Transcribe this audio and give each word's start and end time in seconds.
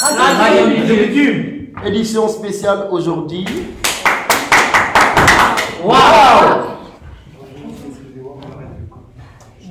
Radio 0.00 0.86
de 0.86 1.06
bitume. 1.06 1.84
Édition 1.84 2.28
spéciale 2.28 2.86
aujourd'hui. 2.92 3.44
Waouh 5.84 5.98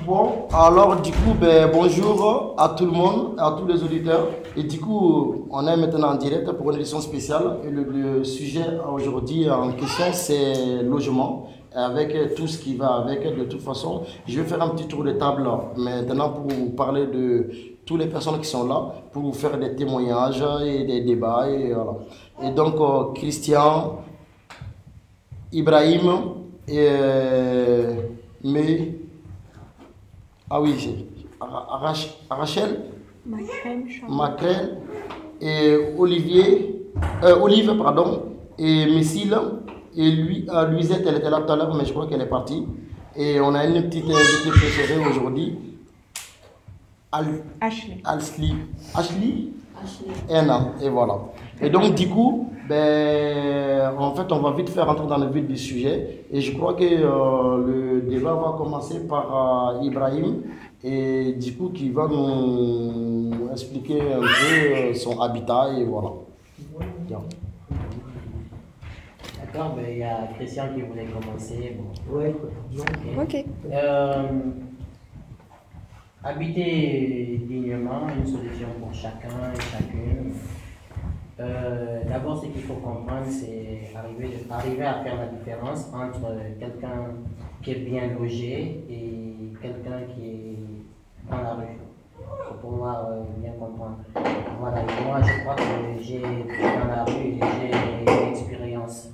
Bon, 0.06 0.32
alors 0.54 0.98
du 1.02 1.12
coup, 1.12 1.34
ben, 1.40 1.70
bonjour 1.72 2.56
à 2.58 2.76
tout 2.78 2.86
le 2.86 2.92
monde, 2.92 3.36
à 3.38 3.56
tous 3.58 3.66
les 3.68 3.82
auditeurs. 3.82 4.28
Et 4.58 4.64
du 4.64 4.80
coup, 4.82 5.46
on 5.50 5.66
est 5.66 5.78
maintenant 5.78 6.10
en 6.12 6.16
direct 6.16 6.52
pour 6.52 6.72
une 6.72 6.78
édition 6.78 7.00
spéciale. 7.00 7.60
Et 7.66 7.70
le, 7.70 7.84
le 7.84 8.24
sujet 8.26 8.66
aujourd'hui 8.94 9.50
en 9.50 9.72
question, 9.72 10.06
c'est 10.12 10.84
logement, 10.84 11.48
avec 11.74 12.36
tout 12.36 12.48
ce 12.48 12.58
qui 12.58 12.76
va 12.76 12.96
avec. 12.96 13.24
De 13.24 13.46
toute 13.46 13.62
façon, 13.62 14.02
je 14.28 14.42
vais 14.42 14.46
faire 14.46 14.62
un 14.62 14.70
petit 14.70 14.88
tour 14.88 15.06
de 15.06 15.14
table 15.14 15.48
maintenant 15.78 16.32
pour 16.32 16.48
vous 16.48 16.70
parler 16.72 17.08
de 17.08 17.50
toutes 17.88 18.00
les 18.02 18.08
personnes 18.08 18.40
qui 18.40 18.48
sont 18.48 18.68
là, 18.68 18.94
pour 19.12 19.24
vous 19.24 19.34
faire 19.34 19.58
des 19.58 19.76
témoignages 19.76 20.44
et 20.64 20.84
des 20.84 21.02
débats. 21.02 21.50
Et, 21.50 21.74
voilà. 21.74 21.94
et 22.44 22.52
donc, 22.52 22.76
euh, 22.80 23.14
Christian, 23.16 24.02
Ibrahim 25.52 26.12
et 26.68 26.88
euh, 26.92 27.96
mais 28.44 28.96
ah 30.50 30.62
oui 30.62 30.76
c'est 30.78 31.06
Arach- 31.40 32.18
Rachel 32.30 32.82
Macrel 34.10 34.78
et 35.40 35.78
Olivier 35.98 36.86
euh, 37.24 37.40
Olive 37.42 37.74
pardon 37.78 38.24
et 38.60 38.86
Messile 38.88 39.38
et 39.96 40.12
lui 40.12 40.46
euh, 40.50 40.66
Luisette 40.68 41.06
elle 41.08 41.16
était 41.18 41.30
là 41.30 41.40
tout 41.42 41.52
à 41.54 41.56
l'heure 41.56 41.74
mais 41.76 41.86
je 41.86 41.94
crois 41.94 42.08
qu'elle 42.08 42.22
est 42.22 42.26
partie 42.26 42.66
et 43.16 43.40
on 43.40 43.56
a 43.56 43.66
une 43.66 43.84
petite 43.88 44.04
invitée 44.06 44.50
préférée 44.50 45.00
aujourd'hui 45.10 45.58
Al- 47.12 47.44
Ashley. 47.62 48.02
Ashley 48.04 48.54
Ashley 48.96 49.52
Anna, 50.30 50.74
et 50.82 50.90
voilà. 50.90 51.20
Et 51.62 51.70
donc, 51.70 51.96
du 51.96 52.10
coup, 52.10 52.50
ben, 52.68 53.92
en 53.98 54.14
fait, 54.14 54.32
on 54.32 54.40
va 54.40 54.52
vite 54.52 54.70
faire 54.70 54.90
entrer 54.90 55.08
dans 55.08 55.18
le 55.18 55.28
vif 55.28 55.48
du 55.48 55.56
sujet. 55.58 56.26
Et 56.32 56.42
je 56.42 56.58
crois 56.58 56.74
que 56.74 56.84
euh, 56.84 57.66
le 57.66 58.02
débat 58.02 58.34
va 58.34 58.56
commencer 58.58 59.08
par 59.08 59.78
euh, 59.78 59.84
Ibrahim, 59.84 60.42
et 60.84 61.34
du 61.34 61.56
coup, 61.56 61.70
qui 61.70 61.90
va 61.90 62.08
nous 62.08 63.50
expliquer 63.52 64.02
un 64.02 64.20
peu 64.20 64.26
euh, 64.54 64.94
son 64.94 65.20
habitat, 65.22 65.70
et 65.78 65.84
voilà. 65.86 66.10
Bien. 67.08 67.22
D'accord, 69.40 69.76
ben, 69.76 69.86
il 69.90 69.98
y 70.00 70.04
a 70.04 70.28
Christian 70.36 70.66
qui 70.76 70.82
voulait 70.82 71.06
commencer. 71.06 71.78
Bon. 72.10 72.18
Ouais. 72.18 72.36
Ok. 73.22 73.46
Euh, 73.72 74.24
habiter 76.24 77.42
dignement, 77.48 78.08
une 78.16 78.26
solution 78.26 78.68
pour 78.80 78.94
chacun 78.94 79.30
et 79.54 79.62
chacune. 79.62 80.34
Euh, 81.40 82.02
D'abord, 82.10 82.42
ce 82.42 82.48
qu'il 82.48 82.64
faut 82.64 82.76
comprendre, 82.76 83.28
c'est 83.30 83.96
arriver, 83.96 84.38
arriver 84.50 84.84
à 84.84 85.04
faire 85.04 85.18
la 85.18 85.28
différence 85.28 85.92
entre 85.94 86.34
quelqu'un 86.60 87.14
qui 87.62 87.72
est 87.72 87.80
bien 87.86 88.08
logé 88.18 88.84
et 88.90 89.54
quelqu'un 89.62 90.02
qui 90.16 90.28
est 90.30 91.30
dans 91.30 91.42
la 91.42 91.54
rue. 91.54 91.78
Pour 92.48 92.58
pouvoir 92.58 93.06
euh, 93.10 93.24
bien 93.38 93.52
comprendre. 93.52 93.98
Voilà, 94.60 94.82
et 94.82 95.06
moi, 95.06 95.22
je 95.22 95.42
crois 95.44 95.56
que 95.56 96.02
j'ai 96.02 96.20
dans 96.22 96.88
la 96.88 97.04
rue 97.04 97.38
j'ai 97.38 98.26
l'expérience. 98.26 99.10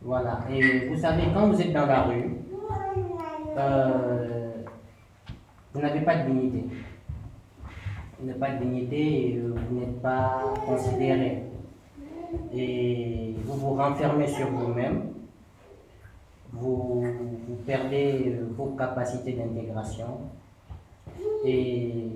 Voilà, 0.00 0.40
et 0.50 0.88
vous 0.88 0.96
savez, 0.96 1.24
quand 1.34 1.48
vous 1.48 1.60
êtes 1.60 1.72
dans 1.72 1.86
la 1.86 2.02
rue, 2.04 2.36
euh, 3.58 4.52
vous 5.76 5.82
n'avez 5.82 6.00
pas 6.00 6.16
de 6.16 6.30
dignité. 6.30 6.64
Vous 8.18 8.26
n'avez 8.26 8.38
pas 8.38 8.50
de 8.52 8.64
dignité 8.64 9.30
et 9.30 9.36
euh, 9.36 9.54
vous 9.68 9.78
n'êtes 9.78 10.00
pas 10.00 10.54
considéré. 10.64 11.42
Et 12.54 13.34
vous 13.44 13.54
vous 13.54 13.74
renfermez 13.74 14.26
sur 14.26 14.48
vous-même. 14.50 15.08
Vous, 16.50 17.04
perdez 17.66 18.24
euh, 18.26 18.46
vos 18.56 18.70
capacités 18.70 19.34
d'intégration. 19.34 20.20
Et 21.44 22.06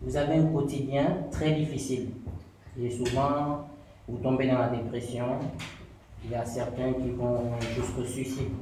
vous 0.00 0.16
avez 0.16 0.36
un 0.36 0.46
quotidien 0.46 1.18
très 1.30 1.52
difficile. 1.52 2.12
Et 2.80 2.90
souvent, 2.90 3.66
vous 4.08 4.16
tombez 4.22 4.48
dans 4.48 4.58
la 4.58 4.70
dépression. 4.70 5.26
Il 6.24 6.30
y 6.30 6.34
a 6.34 6.46
certains 6.46 6.94
qui 6.94 7.10
vont 7.10 7.42
jusqu'au 7.76 8.04
suicide. 8.04 8.52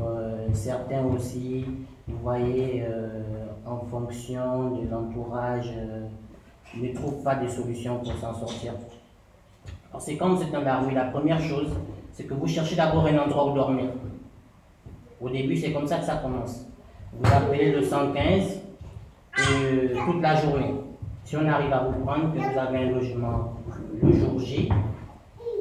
Euh, 0.00 0.46
certains 0.52 1.04
aussi, 1.06 1.64
vous 2.10 2.18
voyez, 2.22 2.84
euh, 2.86 3.22
en 3.66 3.78
fonction 3.86 4.70
de 4.70 4.88
l'entourage, 4.88 5.72
euh, 5.76 6.06
ne 6.76 6.92
trouvent 6.94 7.22
pas 7.22 7.36
de 7.36 7.48
solution 7.48 7.98
pour 7.98 8.12
s'en 8.14 8.34
sortir. 8.34 8.74
Alors 9.90 10.00
c'est 10.00 10.16
quand 10.16 10.34
vous 10.34 10.42
êtes 10.42 10.52
dans 10.52 10.60
la 10.60 10.80
la 10.92 11.04
première 11.04 11.40
chose, 11.40 11.70
c'est 12.12 12.24
que 12.24 12.34
vous 12.34 12.46
cherchez 12.46 12.76
d'abord 12.76 13.06
un 13.06 13.18
endroit 13.18 13.50
où 13.50 13.54
dormir. 13.54 13.90
Au 15.20 15.28
début, 15.28 15.56
c'est 15.56 15.72
comme 15.72 15.86
ça 15.86 15.98
que 15.98 16.04
ça 16.04 16.16
commence. 16.16 16.66
Vous 17.12 17.32
appelez 17.32 17.72
le 17.72 17.82
115 17.82 18.60
euh, 19.38 19.94
toute 20.06 20.22
la 20.22 20.36
journée. 20.36 20.74
Si 21.24 21.36
on 21.36 21.46
arrive 21.46 21.72
à 21.72 21.84
vous 21.84 22.04
prendre, 22.04 22.32
que 22.32 22.38
vous 22.38 22.58
avez 22.58 22.78
un 22.78 22.90
logement 22.90 23.52
le 24.02 24.12
jour 24.12 24.38
J, 24.38 24.68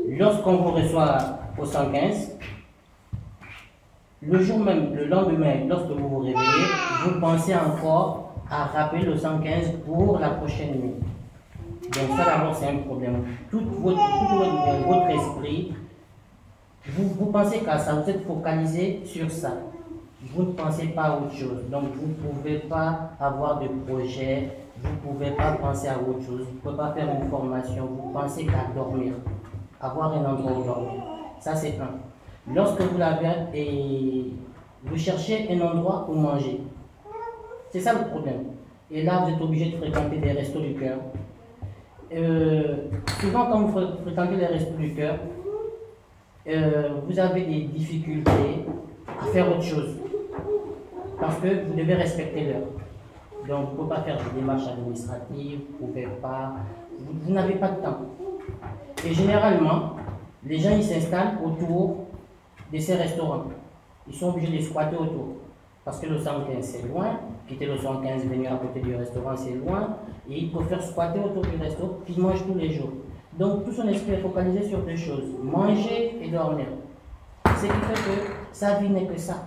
lorsqu'on 0.08 0.58
vous 0.58 0.72
reçoit 0.72 1.18
au 1.58 1.66
115, 1.66 2.38
le 4.22 4.40
jour 4.44 4.60
même, 4.60 4.94
le 4.96 5.06
lendemain, 5.06 5.66
lorsque 5.68 5.88
vous 5.90 6.10
vous 6.10 6.20
réveillez, 6.20 6.66
vous 7.06 7.20
pensez 7.20 7.56
encore 7.56 8.34
à 8.50 8.66
rappeler 8.66 9.04
le 9.04 9.18
115 9.18 9.72
pour 9.86 10.20
la 10.20 10.30
prochaine 10.32 10.72
nuit. 10.72 10.96
Donc 11.84 12.18
ça 12.18 12.26
d'abord 12.26 12.56
c'est 12.56 12.68
un 12.68 12.78
problème. 12.80 13.24
Tout 13.50 13.62
votre, 13.62 13.98
tout 13.98 14.36
votre, 14.36 14.88
votre 14.88 15.10
esprit, 15.10 15.74
vous, 16.88 17.10
vous 17.18 17.26
pensez 17.28 17.60
qu'à 17.60 17.78
ça, 17.78 17.94
vous 17.94 18.10
êtes 18.10 18.26
focalisé 18.26 19.02
sur 19.06 19.30
ça. 19.32 19.54
Vous 20.34 20.44
ne 20.44 20.52
pensez 20.52 20.88
pas 20.88 21.04
à 21.04 21.18
autre 21.18 21.34
chose. 21.34 21.64
Donc 21.72 21.86
vous 21.96 22.08
ne 22.08 22.14
pouvez 22.14 22.58
pas 22.60 23.12
avoir 23.20 23.60
de 23.60 23.68
projet, 23.88 24.50
vous 24.84 24.90
ne 24.90 25.14
pouvez 25.14 25.32
pas 25.32 25.54
penser 25.54 25.88
à 25.88 25.98
autre 25.98 26.26
chose, 26.26 26.42
vous 26.42 26.56
ne 26.56 26.60
pouvez 26.62 26.76
pas 26.78 26.92
faire 26.92 27.08
une 27.22 27.30
formation, 27.30 27.86
vous 27.86 28.12
pensez 28.12 28.46
qu'à 28.46 28.68
dormir, 28.76 29.14
avoir 29.80 30.14
un 30.14 30.26
endroit 30.26 30.52
où 30.60 30.64
dormir. 30.64 31.02
Ça 31.40 31.56
c'est 31.56 31.80
un. 31.80 32.09
Lorsque 32.54 32.82
vous 32.82 32.98
l'avez 32.98 33.28
et 33.54 34.34
vous 34.84 34.98
cherchez 34.98 35.48
un 35.52 35.62
endroit 35.62 36.08
où 36.10 36.16
manger. 36.16 36.62
C'est 37.70 37.80
ça 37.82 37.94
le 37.94 38.08
problème. 38.10 38.46
Et 38.90 39.04
là, 39.04 39.24
vous 39.24 39.34
êtes 39.36 39.42
obligé 39.42 39.72
de 39.72 39.78
fréquenter 39.78 40.18
des 40.18 40.32
restos 40.32 40.60
du 40.60 40.74
cœur. 40.74 40.98
Euh, 42.16 42.88
souvent, 43.22 43.46
quand 43.52 43.60
vous 43.62 43.72
fré- 43.78 43.94
fréquentez 44.04 44.36
les 44.38 44.48
restos 44.48 44.76
du 44.78 44.94
cœur, 44.96 45.18
euh, 46.48 46.90
vous 47.08 47.20
avez 47.20 47.42
des 47.44 47.62
difficultés 47.66 48.66
à 49.22 49.26
faire 49.28 49.48
autre 49.50 49.62
chose. 49.62 49.98
Parce 51.20 51.36
que 51.38 51.66
vous 51.68 51.74
devez 51.76 51.94
respecter 51.94 52.46
l'heure. 52.46 52.68
Donc, 53.48 53.68
vous 53.68 53.72
ne 53.74 53.78
pouvez 53.78 53.90
pas 53.90 54.02
faire 54.02 54.18
des 54.18 54.40
démarches 54.40 54.68
administratives, 54.68 55.60
vous 55.80 55.86
ne 55.88 55.92
pouvez 55.92 56.08
pas. 56.22 56.54
Vous, 56.98 57.14
vous 57.26 57.32
n'avez 57.32 57.56
pas 57.56 57.70
de 57.70 57.82
temps. 57.84 57.98
Et 59.06 59.14
généralement, 59.14 59.92
les 60.46 60.58
gens 60.58 60.72
ils 60.76 60.84
s'installent 60.84 61.38
autour 61.46 62.06
de 62.72 62.78
ces 62.78 62.96
restaurants. 62.96 63.44
Ils 64.08 64.16
sont 64.16 64.30
obligés 64.30 64.58
de 64.58 64.62
squatter 64.62 64.96
autour. 64.96 65.36
Parce 65.86 66.00
que 66.00 66.08
le 66.08 66.18
115 66.20 66.64
c'est 66.64 66.88
loin, 66.88 67.20
quitter 67.48 67.66
le 67.66 67.78
115, 67.78 68.26
venir 68.26 68.54
à 68.54 68.58
côté 68.58 68.80
du 68.82 68.96
restaurant 68.96 69.36
c'est 69.36 69.56
loin, 69.56 69.98
et 70.30 70.38
ils 70.40 70.52
préfèrent 70.52 70.84
squatter 70.84 71.20
autour 71.20 71.44
du 71.44 71.58
resto, 71.62 72.02
puis 72.06 72.14
ils 72.16 72.22
mangent 72.22 72.46
tous 72.46 72.56
les 72.56 72.72
jours. 72.72 72.92
Donc 73.38 73.66
tout 73.66 73.72
son 73.72 73.88
esprit 73.88 74.14
est 74.14 74.22
focalisé 74.22 74.64
sur 74.64 74.80
deux 74.80 74.96
choses, 74.96 75.36
manger 75.42 76.18
et 76.22 76.30
dormir. 76.30 76.68
Ce 77.46 77.64
qui 77.64 77.68
fait 77.68 77.94
que 77.94 78.32
sa 78.52 78.80
vie 78.80 78.90
n'est 78.90 79.08
que 79.08 79.18
ça. 79.18 79.46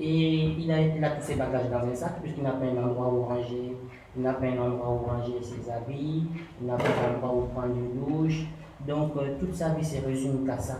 Et 0.00 0.44
il 0.58 0.70
a, 0.72 0.80
il 0.80 1.04
a 1.04 1.10
tous 1.10 1.22
ses 1.22 1.34
bagages 1.36 1.68
dans 1.70 1.86
un 1.86 1.94
sac, 1.94 2.20
puisqu'il 2.22 2.42
n'a 2.42 2.52
pas 2.52 2.64
un 2.64 2.82
endroit 2.82 3.12
où 3.12 3.24
ranger, 3.24 3.76
il 4.16 4.22
n'a 4.22 4.32
pas 4.32 4.46
un 4.46 4.58
endroit 4.58 4.90
où 4.90 5.06
ranger 5.06 5.40
ses 5.42 5.70
habits, 5.70 6.24
il 6.60 6.66
n'a 6.66 6.76
pas 6.76 6.84
un 6.84 7.16
endroit 7.16 7.42
où 7.42 7.46
prendre 7.48 7.74
une 7.76 8.00
douche. 8.00 8.46
Donc 8.86 9.12
euh, 9.16 9.36
toute 9.38 9.54
sa 9.54 9.70
vie 9.70 9.84
se 9.84 10.04
résume 10.04 10.44
qu'à 10.46 10.58
ça. 10.58 10.78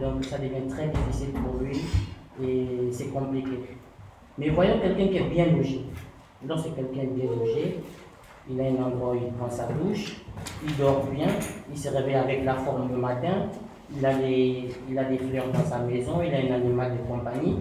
Donc 0.00 0.24
ça 0.24 0.38
devient 0.38 0.66
très 0.68 0.88
difficile 0.88 1.32
pour 1.32 1.62
lui 1.62 1.80
et 2.42 2.90
c'est 2.92 3.08
compliqué. 3.08 3.76
Mais 4.38 4.48
voyons 4.50 4.78
quelqu'un 4.80 5.08
qui 5.08 5.16
est 5.16 5.28
bien 5.28 5.46
logé. 5.46 5.82
Lorsque 6.46 6.74
quelqu'un 6.74 7.02
est 7.02 7.14
bien 7.14 7.26
logé, 7.26 7.80
il 8.48 8.60
a 8.60 8.64
un 8.64 8.82
endroit 8.84 9.12
où 9.12 9.16
il 9.16 9.32
prend 9.32 9.50
sa 9.50 9.66
douche, 9.66 10.22
il 10.66 10.76
dort 10.76 11.04
bien, 11.12 11.28
il 11.70 11.78
se 11.78 11.88
réveille 11.88 12.14
avec 12.14 12.44
la 12.44 12.54
forme 12.54 12.90
le 12.90 12.96
matin, 12.96 13.48
il 13.94 14.04
a, 14.06 14.12
il 14.12 14.98
a 14.98 15.04
des 15.04 15.18
fleurs 15.18 15.48
dans 15.52 15.64
sa 15.64 15.78
maison, 15.80 16.22
il 16.22 16.34
a 16.34 16.38
un 16.38 16.56
animal 16.56 16.92
de 16.92 17.06
compagnie. 17.06 17.58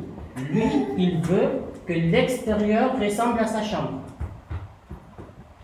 Lui, 0.49 0.63
il 0.97 1.19
veut 1.21 1.49
que 1.85 1.93
l'extérieur 1.93 2.97
ressemble 2.99 3.39
à 3.39 3.47
sa 3.47 3.61
chambre. 3.61 3.99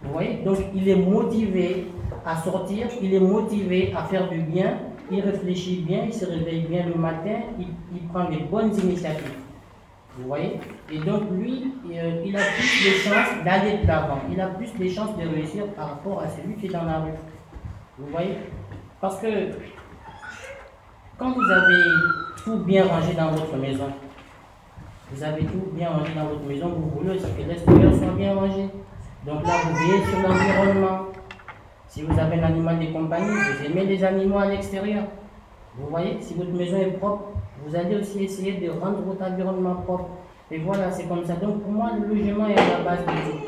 Vous 0.03 0.11
voyez? 0.11 0.41
Donc 0.43 0.57
il 0.73 0.89
est 0.89 0.95
motivé 0.95 1.87
à 2.25 2.35
sortir, 2.35 2.87
il 3.01 3.13
est 3.13 3.19
motivé 3.19 3.93
à 3.95 4.03
faire 4.03 4.29
du 4.29 4.39
bien, 4.39 4.79
il 5.11 5.21
réfléchit 5.21 5.83
bien, 5.87 6.03
il 6.05 6.13
se 6.13 6.25
réveille 6.25 6.65
bien 6.67 6.85
le 6.87 6.95
matin, 6.95 7.39
il, 7.59 8.07
prend 8.07 8.29
des 8.29 8.39
bonnes 8.39 8.73
initiatives. 8.79 9.33
Vous 10.17 10.27
voyez? 10.27 10.59
Et 10.91 10.97
donc 10.99 11.23
lui, 11.31 11.73
euh, 11.91 12.23
il 12.25 12.35
a 12.37 12.39
plus 12.39 12.85
de 12.85 12.91
chances 12.99 13.43
d'aller 13.43 13.79
de 13.83 13.87
l'avant. 13.87 14.21
Il 14.31 14.39
a 14.39 14.47
plus 14.47 14.73
de 14.73 14.89
chances 14.89 15.17
de 15.17 15.27
réussir 15.27 15.67
par 15.75 15.89
rapport 15.89 16.21
à 16.21 16.27
celui 16.29 16.55
qui 16.55 16.67
est 16.67 16.69
dans 16.69 16.85
la 16.85 16.99
rue. 16.99 17.11
Vous 17.97 18.07
voyez? 18.11 18.35
Parce 19.01 19.19
que 19.19 19.27
quand 21.17 21.31
vous 21.31 21.51
avez 21.51 21.83
tout 22.43 22.57
bien 22.59 22.85
rangé 22.85 23.13
dans 23.13 23.31
votre 23.31 23.57
maison, 23.57 23.89
vous 25.11 25.23
avez 25.23 25.43
tout 25.43 25.71
bien 25.73 25.89
rangé 25.89 26.13
dans 26.13 26.25
votre 26.25 26.43
maison, 26.43 26.69
vous 26.69 26.89
voulez 26.97 27.17
aussi 27.17 27.31
que 27.37 27.47
l'extérieur 27.47 27.93
soit 27.93 28.13
bien 28.17 28.33
rangé. 28.33 28.69
Donc 29.25 29.45
là, 29.45 29.53
vous 29.63 29.75
veillez 29.75 30.03
sur 30.05 30.19
l'environnement. 30.19 31.14
Si 31.95 32.01
vous 32.01 32.19
avez 32.19 32.37
un 32.41 32.43
animal 32.43 32.77
de 32.77 32.91
compagnie, 32.91 33.31
vous 33.31 33.65
aimez 33.67 33.85
les 33.85 34.03
animaux 34.03 34.39
à 34.39 34.47
l'extérieur. 34.47 35.05
Vous 35.77 35.87
voyez, 35.87 36.17
si 36.19 36.33
votre 36.33 36.51
maison 36.51 36.75
est 36.75 36.91
propre, 36.97 37.29
vous 37.65 37.73
allez 37.73 37.95
aussi 37.95 38.25
essayer 38.25 38.51
de 38.59 38.69
rendre 38.69 38.99
votre 39.03 39.23
environnement 39.23 39.75
propre. 39.75 40.09
Et 40.51 40.57
voilà, 40.57 40.91
c'est 40.91 41.07
comme 41.07 41.23
ça. 41.23 41.35
Donc 41.35 41.61
pour 41.63 41.71
moi, 41.71 41.91
le 41.97 42.13
logement 42.13 42.47
est 42.49 42.59
à 42.59 42.79
la 42.79 42.83
base 42.83 42.99
de 42.99 43.31
tout. 43.31 43.45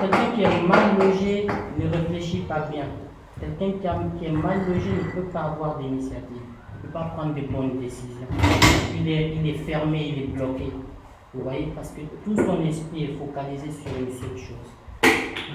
Quelqu'un 0.00 0.30
qui 0.34 0.42
est 0.42 0.62
mal 0.66 0.98
logé 0.98 1.46
ne 1.78 1.90
réfléchit 1.90 2.46
pas 2.48 2.60
bien. 2.60 2.86
Quelqu'un 3.38 3.78
qui, 4.18 4.24
est 4.24 4.32
mal 4.32 4.60
logé 4.66 4.88
ne 4.88 5.20
peut 5.20 5.28
pas 5.28 5.52
avoir 5.52 5.76
d'initiative, 5.76 6.40
ne 6.78 6.86
peut 6.86 6.92
pas 6.94 7.12
prendre 7.14 7.34
de 7.34 7.42
bonnes 7.42 7.78
décisions. 7.78 8.26
Il 8.98 9.06
est, 9.06 9.34
il 9.36 9.50
est 9.50 9.58
fermé, 9.66 10.14
il 10.16 10.22
est 10.22 10.26
bloqué. 10.28 10.72
Vous 11.34 11.42
voyez, 11.42 11.70
parce 11.76 11.90
que 11.90 12.00
tout 12.24 12.36
son 12.36 12.64
esprit 12.66 13.04
est 13.04 13.18
focalisé 13.18 13.70
sur 13.70 13.92
une 14.00 14.14
seule 14.14 14.38
chose. 14.38 14.77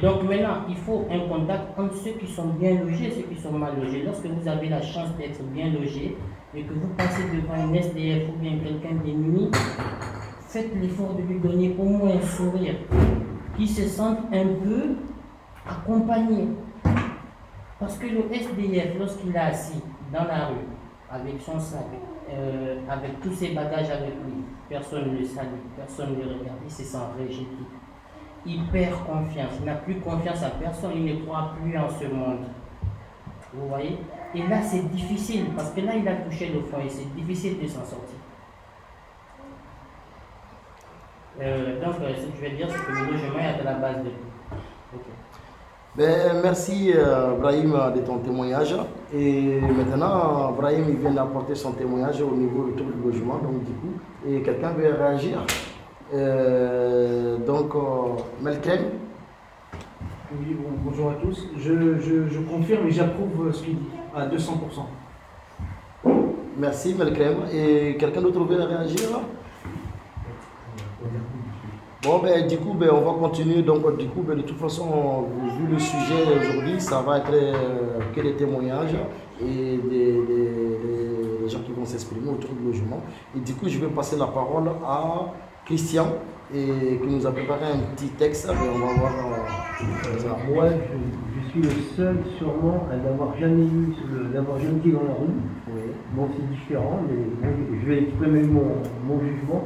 Donc 0.02 0.24
maintenant, 0.24 0.66
il 0.70 0.76
faut 0.78 1.06
un 1.10 1.20
contact 1.28 1.78
entre 1.78 1.96
ceux 1.96 2.12
qui 2.12 2.28
sont 2.28 2.48
bien 2.48 2.82
logés 2.82 3.08
et 3.08 3.12
ceux 3.12 3.22
qui 3.24 3.40
sont 3.40 3.52
mal 3.52 3.80
logés. 3.80 4.04
Lorsque 4.04 4.26
vous 4.26 4.48
avez 4.48 4.70
la 4.70 4.82
chance 4.82 5.16
d'être 5.18 5.42
bien 5.54 5.72
logé 5.72 6.18
et 6.56 6.64
que 6.64 6.74
vous 6.74 6.90
passez 6.98 7.24
devant 7.34 7.56
une 7.68 7.76
SDF 7.76 8.30
ou 8.30 8.40
bien 8.40 8.58
quelqu'un 8.58 8.96
démuni, 9.04 9.50
faites 10.48 10.74
l'effort 10.82 11.16
de 11.16 11.22
lui 11.24 11.40
donner 11.40 11.76
au 11.80 11.84
moins 11.86 12.12
un 12.12 12.22
sourire, 12.22 12.76
qu'il 13.56 13.70
se 13.70 13.84
sente 13.84 14.20
un 14.34 14.46
peu 14.64 14.96
accompagné. 15.70 16.50
Parce 17.80 17.98
que 17.98 18.08
le 18.08 18.34
SDF, 18.34 18.98
lorsqu'il 18.98 19.36
est 19.36 19.40
assis 19.40 19.82
dans 20.12 20.26
la 20.26 20.48
rue, 20.48 20.68
avec 21.12 21.40
son 21.42 21.60
sac, 21.60 21.86
euh, 22.32 22.78
avec 22.90 23.20
tous 23.22 23.34
ses 23.34 23.50
bagages 23.50 23.90
avec 23.92 24.14
lui, 24.26 24.44
personne 24.70 25.12
ne 25.14 25.20
le 25.20 25.26
salue, 25.26 25.60
personne 25.76 26.12
ne 26.18 26.24
le 26.24 26.40
regarde, 26.40 26.58
il 26.66 26.72
se 26.72 26.84
sent 26.84 26.98
rejeté 27.20 27.46
il 28.46 28.66
perd 28.68 28.96
confiance, 29.06 29.54
il 29.60 29.66
n'a 29.66 29.76
plus 29.76 29.96
confiance 29.96 30.44
à 30.44 30.50
personne, 30.50 30.92
il 30.96 31.06
ne 31.06 31.26
croit 31.26 31.54
plus 31.62 31.78
en 31.78 31.90
ce 31.90 32.06
monde. 32.06 32.46
Vous 33.54 33.68
voyez? 33.68 34.00
Et 34.36 34.48
là, 34.48 34.62
c'est 34.62 34.90
difficile, 34.90 35.46
parce 35.56 35.72
que 35.72 35.82
là, 35.82 35.96
il 35.96 36.08
a 36.08 36.16
touché 36.16 36.50
le 36.50 36.62
foyer, 36.62 36.90
c'est 36.90 37.14
difficile 37.16 37.62
de 37.62 37.68
s'en 37.68 37.86
sortir. 37.86 38.18
Euh, 41.42 41.84
donc, 41.84 41.96
euh, 42.02 42.14
ce 42.16 42.26
que 42.26 42.36
je 42.38 42.42
vais 42.42 42.56
dire, 42.56 42.68
c'est 42.70 42.86
que 42.86 42.92
le 42.92 43.12
logement 43.12 43.40
est 43.40 43.60
à 43.60 43.64
la 43.64 43.74
base 43.74 43.98
de 43.98 44.10
tout. 44.10 45.00
Ben, 45.96 46.42
merci 46.42 46.92
euh, 46.96 47.36
Brahim 47.36 47.76
de 47.96 48.02
ton 48.02 48.18
témoignage. 48.18 48.76
Et 49.14 49.62
maintenant, 49.62 50.52
Brahim 50.52 50.96
vient 51.00 51.12
d'apporter 51.12 51.54
son 51.54 51.72
témoignage 51.74 52.20
au 52.22 52.36
niveau 52.36 52.72
du 52.72 52.84
logement, 53.04 53.38
donc 53.38 53.64
du 53.64 53.74
coup, 53.74 53.94
et 54.28 54.42
quelqu'un 54.42 54.72
veut 54.72 54.92
réagir? 54.92 55.46
Euh, 56.14 57.38
donc, 57.38 57.76
euh, 57.76 57.80
Malcolm 58.42 58.82
Oui, 60.32 60.58
bonjour 60.84 61.12
à 61.12 61.14
tous. 61.16 61.48
Je, 61.58 62.40
confirme 62.40 62.88
et 62.88 62.92
j'approuve 62.92 63.52
ce 63.52 63.64
qu'il 63.64 63.76
dit 63.76 63.90
à 64.16 64.28
200%. 64.28 64.52
Merci 66.58 66.94
Malcolm. 66.96 67.46
Et 67.52 67.96
quelqu'un 67.98 68.22
d'autre 68.22 68.44
veut 68.44 68.64
réagir 68.64 69.22
Bon, 72.04 72.20
ben, 72.20 72.46
du 72.46 72.58
coup, 72.58 72.74
ben, 72.74 72.90
on 72.92 73.02
va 73.02 73.18
continuer. 73.18 73.62
Donc, 73.62 73.98
du 73.98 74.08
coup, 74.08 74.24
ben, 74.24 74.36
de 74.36 74.42
toute 74.42 74.60
façon, 74.60 75.26
vu 75.58 75.68
le 75.72 75.80
sujet 75.80 76.26
aujourd'hui, 76.38 76.82
ça 76.82 77.02
va 77.02 77.20
être 77.20 77.32
euh, 77.34 78.00
que 78.14 78.20
des 78.20 78.34
témoignages 78.34 78.96
et 79.42 79.78
des, 79.78 80.12
des 80.12 81.50
gens 81.50 81.60
qui 81.60 81.72
vont 81.72 81.86
s'exprimer 81.86 82.30
autour 82.30 82.52
du 82.52 82.66
logement. 82.66 83.02
Et 83.36 83.40
du 83.40 83.54
coup, 83.54 83.70
je 83.70 83.80
vais 83.80 83.88
passer 83.88 84.18
la 84.18 84.28
parole 84.28 84.70
à 84.86 85.34
Christian 85.66 86.08
et 86.54 86.98
qui 86.98 87.08
nous 87.08 87.26
a 87.26 87.32
préparé 87.32 87.66
un 87.66 87.96
petit 87.96 88.10
texte. 88.10 88.50
on 88.50 88.80
va 88.80 88.94
voir. 88.94 89.12
Euh, 89.82 90.54
moi, 90.54 90.66
je, 90.70 91.50
suis 91.50 91.62
le 91.62 91.70
seul 91.96 92.18
sûrement 92.38 92.88
à 92.92 92.96
n'avoir 92.98 93.38
jamais 93.40 93.64
eu, 93.64 93.94
d'avoir 94.34 94.60
jamais 94.60 94.78
été 94.78 94.92
dans 94.92 95.04
la 95.04 95.14
rue. 95.14 95.88
Bon, 96.16 96.28
c'est 96.36 96.50
différent, 96.50 97.00
mais 97.08 97.48
je 97.82 97.88
vais 97.88 98.04
exprimer 98.04 98.44
mon, 98.44 98.82
mon 99.08 99.20
jugement, 99.20 99.66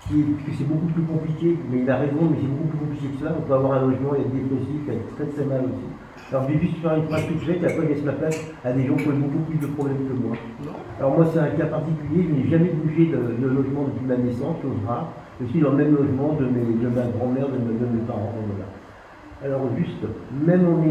qui 0.00 0.22
que 0.44 0.52
c'est 0.56 0.66
beaucoup 0.66 0.86
plus 0.86 1.02
compliqué, 1.02 1.56
mais 1.70 1.80
il 1.80 1.90
a 1.90 1.96
raison, 1.96 2.30
mais 2.30 2.36
c'est 2.40 2.48
beaucoup 2.48 2.68
plus 2.68 2.78
compliqué 2.78 3.06
que 3.14 3.24
ça. 3.24 3.34
On 3.36 3.42
peut 3.42 3.54
avoir 3.54 3.72
un 3.74 3.86
logement, 3.86 4.14
il 4.14 4.22
y 4.22 4.24
a 4.24 4.28
des 4.28 4.38
dépressifs, 4.38 4.82
il 4.86 4.92
y 4.92 4.96
a 4.96 5.00
très 5.16 5.26
très 5.26 5.44
mal 5.44 5.64
aussi. 5.64 5.86
Alors 6.30 6.48
je 6.48 6.54
vais 6.54 6.60
juste 6.60 6.78
faire 6.78 6.94
une 6.94 7.04
phrase 7.04 7.26
toute 7.28 7.42
faite 7.42 7.62
et 7.62 7.66
après 7.66 7.86
laisse 7.86 8.02
ma 8.02 8.12
place 8.12 8.40
à 8.64 8.72
des 8.72 8.86
gens 8.86 8.96
qui 8.96 9.08
ont 9.08 9.18
beaucoup 9.18 9.44
plus 9.50 9.58
de 9.58 9.66
problèmes 9.66 10.08
que 10.08 10.14
moi. 10.14 10.36
Alors 10.98 11.16
moi 11.16 11.26
c'est 11.32 11.38
un 11.38 11.50
cas 11.50 11.66
particulier, 11.66 12.26
je 12.28 12.34
n'ai 12.34 12.50
jamais 12.50 12.70
bougé 12.70 13.06
de, 13.06 13.42
de, 13.42 13.46
logement 13.46 13.84
depuis 13.84 14.06
ma 14.06 14.16
naissance, 14.16 14.56
chose 14.62 14.76
rare. 14.86 15.12
Je 15.40 15.46
suis 15.46 15.60
dans 15.60 15.70
le 15.70 15.76
même 15.76 15.94
logement 15.94 16.34
de, 16.34 16.44
mes, 16.46 16.62
de 16.62 16.88
ma 16.88 17.06
grand-mère, 17.10 17.48
de, 17.48 17.56
de, 17.56 17.86
mes 17.92 18.06
parents. 18.06 18.32
Alors 19.44 19.62
juste, 19.76 20.06
même 20.46 20.66
en 20.66 20.82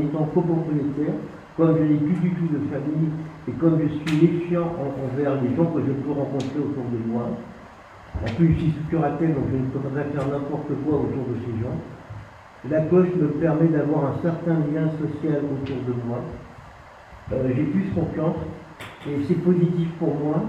étant, 0.00 0.24
copropriétaire, 0.34 1.14
comme 1.56 1.76
je 1.76 1.82
n'ai 1.82 1.98
plus 1.98 2.16
du 2.16 2.30
tout 2.30 2.48
de 2.48 2.58
famille 2.72 3.10
et 3.46 3.52
comme 3.52 3.78
je 3.80 3.88
suis 3.88 4.26
méfiant 4.26 4.72
envers 4.72 5.34
les 5.42 5.54
gens 5.54 5.66
que 5.66 5.80
je 5.80 5.92
peux 5.92 6.12
rencontrer 6.12 6.58
autour 6.58 6.84
de 6.90 7.12
moi, 7.12 7.28
en 8.22 8.34
plus 8.34 8.54
je 8.54 8.58
suis 8.58 8.70
sous 8.72 8.88
curatelle, 8.88 9.34
donc 9.34 9.44
je 9.52 9.56
ne 9.58 9.66
peux 9.66 9.78
pas 9.80 10.02
faire 10.02 10.28
n'importe 10.28 10.72
quoi 10.84 10.94
autour 10.98 11.24
de 11.28 11.36
ces 11.44 11.62
gens, 11.62 11.76
la 12.68 12.80
poche 12.82 13.08
me 13.16 13.28
permet 13.28 13.68
d'avoir 13.68 14.06
un 14.06 14.22
certain 14.22 14.54
lien 14.72 14.90
social 14.98 15.42
autour 15.44 15.76
de 15.76 15.94
moi. 16.06 16.18
Euh, 17.32 17.48
j'ai 17.54 17.62
plus 17.62 17.90
confiance 17.94 18.36
et 19.06 19.24
c'est 19.28 19.42
positif 19.42 19.88
pour 19.98 20.14
moi. 20.16 20.42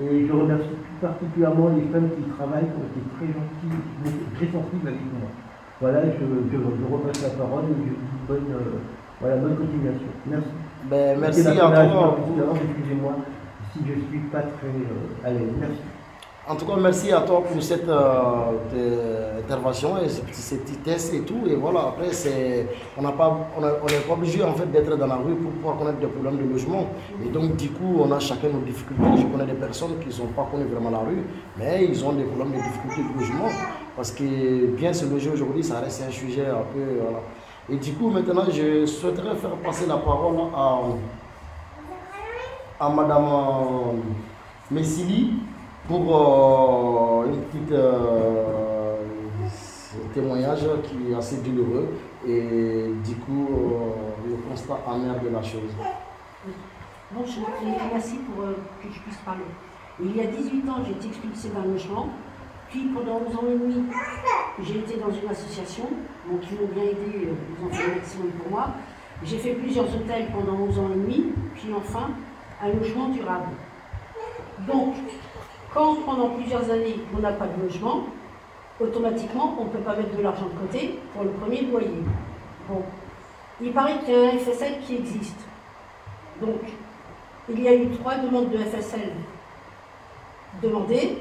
Et 0.00 0.26
je 0.26 0.32
remercie 0.32 0.68
plus 0.68 0.98
particulièrement 1.00 1.70
les 1.74 1.82
femmes 1.90 2.08
qui 2.14 2.22
travaillent, 2.30 2.70
qui 2.70 2.78
ont 2.78 2.86
été 2.86 3.02
très 3.18 3.26
gentilles, 3.26 3.82
très 4.36 4.46
sensibles 4.46 4.86
avec 4.86 5.02
moi. 5.18 5.28
Voilà, 5.80 6.02
je, 6.06 6.24
je, 6.52 6.92
repasse 6.92 7.22
la 7.22 7.30
parole 7.30 7.64
et 7.64 7.74
je 7.74 7.94
dis 7.94 8.18
bonne, 8.26 8.46
euh, 8.50 8.78
voilà, 9.20 9.36
bonne 9.36 9.56
continuation. 9.56 10.10
Merci. 10.26 10.50
Ben, 10.90 11.18
merci 11.20 11.46
à 11.46 11.52
toi. 11.54 12.16
Excusez-moi 12.62 13.16
si 13.72 13.80
je 13.86 13.92
ne 13.92 14.06
suis 14.08 14.28
pas 14.30 14.42
très 14.42 14.68
euh, 14.68 15.26
à 15.26 15.30
l'aise. 15.30 15.50
Merci. 15.58 15.82
En 16.48 16.56
tout 16.56 16.64
cas, 16.64 16.76
merci 16.80 17.12
à 17.12 17.20
toi 17.20 17.42
pour 17.42 17.62
cette 17.62 17.86
euh, 17.90 19.38
intervention 19.38 19.98
et 19.98 20.08
ces 20.08 20.56
petits 20.56 20.78
tests 20.78 21.12
et 21.12 21.20
tout. 21.20 21.40
Et 21.46 21.54
voilà, 21.54 21.80
après, 21.80 22.08
on 22.96 23.02
n'est 23.02 23.12
pas, 23.12 23.48
obligé 24.10 24.42
en 24.42 24.54
fait, 24.54 24.64
d'être 24.72 24.96
dans 24.96 25.06
la 25.08 25.16
rue 25.16 25.34
pour 25.34 25.50
pouvoir 25.52 25.76
connaître 25.76 25.98
des 25.98 26.06
problèmes 26.06 26.38
de 26.38 26.50
logement. 26.50 26.86
Et 27.22 27.28
donc, 27.28 27.56
du 27.56 27.68
coup, 27.68 28.00
on 28.00 28.10
a 28.12 28.18
chacun 28.18 28.48
nos 28.48 28.60
difficultés. 28.60 29.02
Je 29.18 29.26
connais 29.26 29.44
des 29.44 29.58
personnes 29.58 29.98
qui 30.00 30.06
ne 30.06 30.12
sont 30.12 30.28
pas 30.28 30.48
connues 30.50 30.64
vraiment 30.64 30.88
la 30.88 31.00
rue, 31.00 31.22
mais 31.58 31.84
ils 31.84 32.02
ont 32.02 32.14
des 32.14 32.24
problèmes 32.24 32.52
de 32.52 32.62
difficultés 32.62 33.02
de 33.02 33.20
logement. 33.20 33.48
Parce 33.94 34.10
que 34.12 34.66
bien 34.68 34.94
se 34.94 35.04
loger 35.04 35.28
aujourd'hui, 35.30 35.62
ça 35.62 35.80
reste 35.80 36.02
un 36.08 36.10
sujet 36.10 36.46
un 36.46 36.64
peu. 36.72 37.74
Et 37.74 37.76
du 37.76 37.92
coup, 37.92 38.08
maintenant, 38.08 38.44
je 38.50 38.86
souhaiterais 38.86 39.36
faire 39.36 39.54
passer 39.62 39.84
la 39.86 39.98
parole 39.98 40.36
à, 40.56 40.80
à 42.80 42.88
Madame 42.88 44.00
Messili 44.70 45.34
pour 45.88 47.24
euh, 47.24 47.32
une 47.32 47.40
petite 47.44 47.72
euh, 47.72 48.96
témoignage 50.12 50.60
qui 50.84 51.10
est 51.10 51.14
assez 51.14 51.38
douloureux 51.38 51.88
et 52.26 52.90
du 53.04 53.16
coup 53.16 53.48
euh, 53.50 54.28
le 54.28 54.36
constat 54.48 54.78
amer 54.86 55.18
de 55.20 55.30
la 55.30 55.42
chose. 55.42 55.72
Bonjour, 57.10 57.48
merci 57.90 58.16
pour 58.16 58.44
que 58.44 58.94
je 58.94 59.00
puisse 59.00 59.16
parler. 59.24 59.44
Il 59.98 60.14
y 60.14 60.20
a 60.20 60.26
18 60.26 60.68
ans, 60.68 60.76
j'ai 60.84 60.92
été 60.92 61.08
expulsée 61.08 61.48
d'un 61.48 61.64
logement. 61.64 62.08
Puis 62.68 62.80
pendant 62.94 63.22
11 63.26 63.36
ans 63.36 63.44
et 63.48 63.58
demi, 63.58 63.82
j'ai 64.62 64.80
été 64.80 64.98
dans 64.98 65.10
une 65.10 65.30
association, 65.30 65.84
donc 66.30 66.42
ils 66.50 66.60
m'ont 66.60 66.70
bien 66.74 66.82
aidé, 66.82 67.30
ils 67.30 67.66
ont 67.66 67.70
fait 67.70 67.88
le 67.88 67.94
maximum 67.94 68.30
pour 68.32 68.50
moi. 68.50 68.66
J'ai 69.24 69.38
fait 69.38 69.54
plusieurs 69.54 69.86
hôtels 69.86 70.26
pendant 70.34 70.64
11 70.64 70.78
ans 70.80 70.90
et 70.92 70.98
demi, 70.98 71.32
puis 71.54 71.70
enfin 71.74 72.10
un 72.62 72.68
logement 72.74 73.08
durable. 73.08 73.48
Donc, 74.66 74.96
quand 75.72 75.94
pendant 76.06 76.30
plusieurs 76.30 76.70
années 76.70 76.96
on 77.16 77.20
n'a 77.20 77.32
pas 77.32 77.46
de 77.46 77.62
logement, 77.62 78.04
automatiquement 78.80 79.56
on 79.60 79.64
ne 79.64 79.70
peut 79.70 79.78
pas 79.78 79.96
mettre 79.96 80.16
de 80.16 80.22
l'argent 80.22 80.46
de 80.46 80.66
côté 80.66 80.98
pour 81.14 81.24
le 81.24 81.30
premier 81.30 81.62
loyer. 81.62 82.02
Bon, 82.68 82.82
il 83.60 83.72
paraît 83.72 83.98
qu'il 84.04 84.14
y 84.14 84.16
a 84.16 84.30
un 84.30 84.38
FSL 84.38 84.80
qui 84.86 84.96
existe. 84.96 85.40
Donc, 86.40 86.60
il 87.48 87.60
y 87.60 87.68
a 87.68 87.74
eu 87.74 87.88
trois 87.90 88.16
demandes 88.16 88.50
de 88.50 88.58
FSL 88.58 89.10
demandées. 90.62 91.18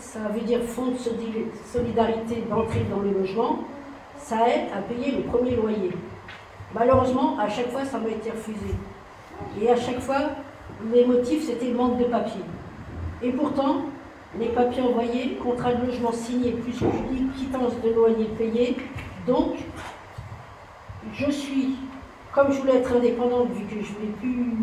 Ça 0.00 0.20
veut 0.34 0.40
dire 0.40 0.60
fonds 0.62 0.88
de 0.88 0.98
solidarité 1.72 2.44
d'entrée 2.48 2.84
dans 2.90 3.00
le 3.00 3.10
logement. 3.10 3.60
Ça 4.18 4.48
aide 4.48 4.68
à 4.74 4.82
payer 4.82 5.12
le 5.12 5.22
premier 5.22 5.54
loyer. 5.54 5.92
Malheureusement, 6.74 7.38
à 7.38 7.48
chaque 7.48 7.70
fois, 7.70 7.84
ça 7.84 7.98
m'a 7.98 8.08
été 8.08 8.30
refusé. 8.30 8.74
Et 9.60 9.70
à 9.70 9.76
chaque 9.76 10.00
fois, 10.00 10.30
les 10.92 11.04
motifs, 11.04 11.46
c'était 11.46 11.70
manque 11.72 11.98
de 11.98 12.04
papier. 12.04 12.40
Et 13.22 13.30
pourtant, 13.32 13.86
les 14.38 14.48
papiers 14.48 14.82
envoyés, 14.82 15.38
contrat 15.42 15.72
de 15.72 15.86
logement 15.86 16.12
signé, 16.12 16.52
plus 16.52 16.78
une 16.80 17.30
quittance 17.32 17.72
de 17.82 17.90
loyer 17.90 18.26
payé. 18.36 18.76
Donc, 19.26 19.56
je 21.12 21.30
suis, 21.30 21.76
comme 22.34 22.52
je 22.52 22.60
voulais 22.60 22.76
être 22.76 22.94
indépendante, 22.94 23.48
vu 23.52 23.64
que 23.64 23.82
je 23.82 23.90
ne 23.92 23.96
voulais 23.96 24.12
plus, 24.20 24.56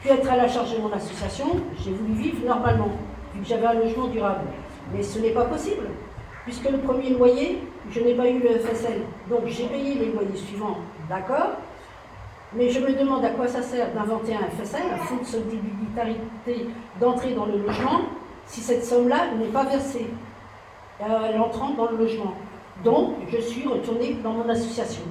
plus 0.00 0.10
être 0.10 0.30
à 0.30 0.36
la 0.36 0.48
charge 0.48 0.74
de 0.74 0.80
mon 0.80 0.92
association, 0.92 1.46
j'ai 1.78 1.92
voulu 1.92 2.14
vivre 2.14 2.46
normalement, 2.46 2.90
vu 3.34 3.42
que 3.42 3.46
j'avais 3.46 3.66
un 3.66 3.74
logement 3.74 4.08
durable. 4.08 4.46
Mais 4.92 5.02
ce 5.02 5.18
n'est 5.20 5.30
pas 5.30 5.44
possible, 5.44 5.86
puisque 6.44 6.68
le 6.68 6.78
premier 6.78 7.10
loyer, 7.10 7.62
je 7.90 8.00
n'ai 8.00 8.14
pas 8.14 8.28
eu 8.28 8.40
le 8.40 8.58
FSL. 8.58 9.02
Donc 9.30 9.42
j'ai 9.46 9.66
payé 9.66 9.94
les 9.94 10.12
loyers 10.12 10.36
suivants, 10.36 10.78
d'accord? 11.08 11.52
Mais 12.54 12.70
je 12.70 12.80
me 12.80 12.92
demande 12.92 13.24
à 13.24 13.30
quoi 13.30 13.46
ça 13.46 13.62
sert 13.62 13.92
d'inventer 13.92 14.34
un 14.34 14.48
FSL, 14.48 14.82
un 14.92 14.98
fonds 14.98 15.16
de 15.16 15.24
solidarité 15.24 16.68
d'entrée 17.00 17.34
dans 17.34 17.46
le 17.46 17.58
logement, 17.58 18.00
si 18.46 18.60
cette 18.60 18.84
somme-là 18.84 19.34
n'est 19.38 19.46
pas 19.46 19.64
versée 19.64 20.06
à 21.00 21.32
l'entrant 21.32 21.70
dans 21.70 21.90
le 21.90 21.98
logement. 21.98 22.34
Donc, 22.84 23.14
je 23.30 23.38
suis 23.38 23.66
retournée 23.66 24.14
dans 24.22 24.32
mon 24.32 24.48
association. 24.48 25.02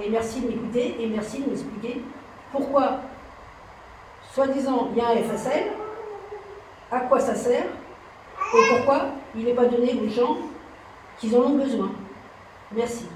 Et 0.00 0.08
merci 0.10 0.40
de 0.40 0.48
m'écouter 0.48 0.96
et 1.00 1.06
merci 1.06 1.42
de 1.42 1.50
m'expliquer 1.50 2.02
pourquoi, 2.52 3.00
soi-disant, 4.32 4.88
il 4.92 4.98
y 4.98 5.00
a 5.00 5.08
un 5.08 5.16
FSL, 5.16 5.64
à 6.90 7.00
quoi 7.00 7.18
ça 7.18 7.34
sert 7.34 7.64
et 7.64 8.68
pourquoi 8.68 9.06
il 9.34 9.44
n'est 9.44 9.54
pas 9.54 9.66
donné 9.66 10.00
aux 10.02 10.08
gens 10.08 10.36
qui 11.18 11.34
en 11.34 11.40
ont 11.40 11.56
besoin. 11.56 11.90
Merci. 12.72 13.06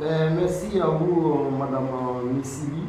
Ben, 0.00 0.34
merci 0.34 0.80
à 0.80 0.86
vous, 0.86 1.50
Madame 1.58 1.88
Missili. 2.34 2.84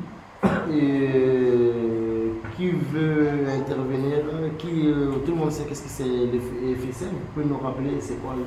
Et 0.74 2.32
qui 2.56 2.70
veut 2.72 3.28
intervenir? 3.60 4.18
Qui, 4.58 4.88
euh, 4.88 5.12
Tout 5.26 5.32
le 5.32 5.38
monde 5.38 5.52
sait 5.52 5.64
qu'est-ce 5.66 5.84
que 5.84 5.90
c'est 5.90 6.04
le 6.06 6.40
FSM. 6.40 7.10
Vous 7.10 7.34
pouvez 7.34 7.46
nous 7.46 7.58
rappeler 7.58 7.98
c'est 8.00 8.22
quoi 8.22 8.34
le. 8.38 8.44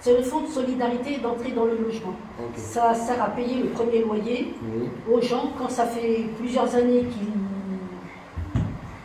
C'est 0.00 0.16
le 0.16 0.22
fonds 0.22 0.42
de 0.42 0.46
solidarité 0.48 1.18
d'entrée 1.18 1.50
dans 1.52 1.64
le 1.64 1.76
logement. 1.76 2.14
Ça 2.56 2.94
sert 2.94 3.22
à 3.22 3.28
payer 3.30 3.62
le 3.62 3.68
premier 3.70 4.00
loyer 4.02 4.54
Oui. 4.62 4.88
aux 5.12 5.20
gens 5.20 5.52
quand 5.58 5.68
ça 5.70 5.86
fait 5.86 6.26
plusieurs 6.38 6.74
années 6.74 7.04
qu'ils 7.04 7.32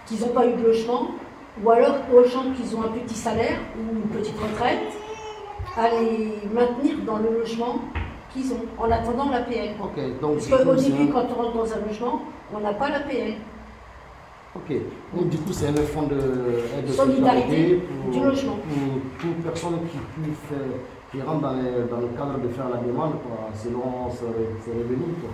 qu'ils 0.08 0.26
n'ont 0.26 0.34
pas 0.34 0.48
eu 0.48 0.54
de 0.54 0.64
logement, 0.64 1.08
ou 1.64 1.70
alors 1.70 1.96
aux 2.14 2.24
gens 2.24 2.46
qui 2.56 2.74
ont 2.76 2.82
un 2.84 2.88
petit 2.88 3.14
salaire 3.16 3.58
ou 3.78 3.96
une 3.96 4.08
petite 4.22 4.40
retraite, 4.40 4.80
à 5.76 5.90
les 5.90 6.34
maintenir 6.54 6.96
dans 7.06 7.18
le 7.18 7.40
logement 7.40 7.82
qu'ils 8.34 8.52
ont 8.54 8.66
en 8.78 8.92
attendant 8.92 9.30
l'APL. 9.30 9.76
Parce 9.80 10.48
qu'au 10.64 10.74
début, 10.76 11.08
quand 11.12 11.26
on 11.32 11.42
rentre 11.44 11.58
dans 11.58 11.74
un 11.74 11.86
logement, 11.88 12.22
on 12.54 12.60
n'a 12.60 12.74
pas 12.74 12.90
l'APL. 12.90 13.34
Ok, 14.56 14.76
donc 15.16 15.30
du 15.30 15.38
coup, 15.38 15.54
c'est 15.54 15.68
un 15.68 15.74
fonds 15.76 16.04
de 16.08 16.92
Solidarité 16.92 17.82
pour, 18.04 18.12
du 18.12 18.20
logement. 18.26 18.54
Pour 18.56 19.02
toute 19.20 19.44
personne 19.44 19.80
qui 19.92 19.98
puisse 19.98 20.38
faire, 20.50 20.58
qui 21.12 21.22
rentre 21.22 21.42
dans, 21.42 21.54
les- 21.54 21.88
dans 21.90 21.98
le 22.02 22.08
cadre 22.18 22.40
de 22.40 22.48
faire 22.50 22.70
la 22.70 22.78
demande, 22.78 23.14
quoi, 23.22 23.50
selon 23.54 24.10
ses, 24.12 24.26
revenus. 24.72 25.16
Quoi. 25.22 25.30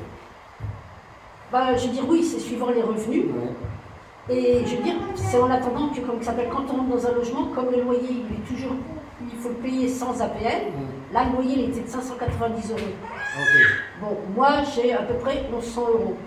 Bah, 1.52 1.76
je 1.78 1.88
veux 1.88 1.94
dire, 1.94 2.04
oui, 2.10 2.24
c'est 2.24 2.40
suivant 2.40 2.70
les 2.72 2.82
revenus. 2.82 3.26
Ouais. 3.26 4.36
Et 4.36 4.66
je 4.66 4.76
veux 4.78 4.84
dire, 4.84 4.96
c'est 5.16 5.40
en 5.40 5.50
attendant 5.50 5.90
que, 5.90 6.02
comme 6.02 6.20
ça 6.22 6.32
s'appelle, 6.32 6.50
quand 6.50 6.64
on 6.74 6.78
rentre 6.78 6.90
dans 6.90 7.08
un 7.08 7.14
logement, 7.14 7.46
comme 7.56 7.70
le 7.72 7.82
loyer, 7.82 8.02
il 8.10 8.36
est 8.36 8.48
toujours, 8.48 8.76
il 9.22 9.38
faut 9.40 9.50
le 9.50 9.56
payer 9.56 9.88
sans 9.88 10.20
APL. 10.22 10.72
Là, 11.14 11.26
le 11.26 11.34
loyer, 11.34 11.66
il 11.66 11.70
était 11.70 11.82
de 11.82 11.88
590 11.88 12.72
euros. 12.72 12.80
Bon, 14.02 14.18
moi, 14.36 14.64
j'ai 14.74 14.94
à 14.94 15.04
peu 15.04 15.14
près 15.16 15.44
1100 15.52 15.82
euros. 15.82 16.18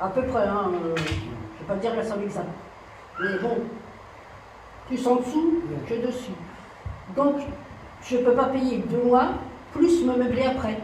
À 0.00 0.08
peu 0.08 0.22
près, 0.22 0.42
hein. 0.42 0.72
euh, 0.74 0.94
je 0.96 1.02
ne 1.02 1.06
vais 1.06 1.64
pas 1.68 1.76
dire 1.76 1.94
la 1.94 2.04
somme 2.04 2.22
exacte. 2.24 2.48
Mais 3.20 3.38
bon, 3.40 3.58
plus 4.88 5.06
en 5.06 5.16
dessous 5.16 5.62
que 5.88 5.94
dessus. 6.06 6.32
Donc, 7.14 7.36
je 8.02 8.16
ne 8.16 8.24
peux 8.24 8.32
pas 8.32 8.46
payer 8.46 8.78
deux 8.78 9.04
mois, 9.04 9.28
plus 9.72 10.04
me 10.04 10.16
meubler 10.16 10.46
après. 10.46 10.76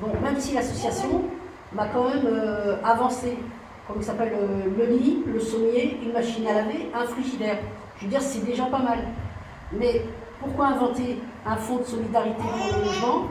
Bon, 0.00 0.08
même 0.22 0.38
si 0.38 0.54
l'association 0.54 1.24
m'a 1.72 1.88
quand 1.88 2.08
même 2.08 2.26
euh, 2.26 2.76
avancé, 2.84 3.36
comme 3.88 4.02
ça 4.02 4.12
s'appelle, 4.12 4.34
euh, 4.40 4.70
le 4.78 4.96
lit, 4.96 5.24
le 5.26 5.40
sommier, 5.40 5.98
une 6.00 6.12
machine 6.12 6.46
à 6.46 6.54
laver, 6.54 6.90
un 6.94 7.06
frigidaire. 7.06 7.58
Je 7.98 8.04
veux 8.04 8.10
dire, 8.10 8.22
c'est 8.22 8.44
déjà 8.44 8.66
pas 8.66 8.78
mal. 8.78 9.00
Mais 9.72 10.02
pourquoi 10.44 10.66
inventer 10.66 11.18
un 11.46 11.56
fonds 11.56 11.78
de 11.78 11.84
solidarité 11.84 12.36
pour 12.36 12.78
le 12.78 12.84
logement 12.84 13.24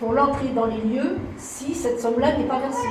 pour 0.00 0.12
l'entrée 0.12 0.48
dans 0.54 0.66
les 0.66 0.80
lieux 0.80 1.18
si 1.36 1.74
cette 1.74 2.00
somme-là 2.00 2.36
n'est 2.36 2.44
pas 2.44 2.60
versée? 2.60 2.88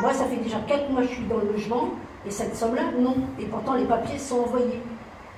Moi, 0.00 0.12
ça 0.12 0.24
fait 0.24 0.36
déjà 0.36 0.58
4 0.66 0.90
mois 0.90 1.02
que 1.02 1.08
je 1.08 1.14
suis 1.14 1.24
dans 1.24 1.38
le 1.38 1.52
logement 1.52 1.90
et 2.26 2.30
cette 2.30 2.56
somme-là, 2.56 2.82
non. 2.98 3.16
Et 3.38 3.44
pourtant, 3.44 3.74
les 3.74 3.84
papiers 3.84 4.18
sont 4.18 4.40
envoyés. 4.40 4.82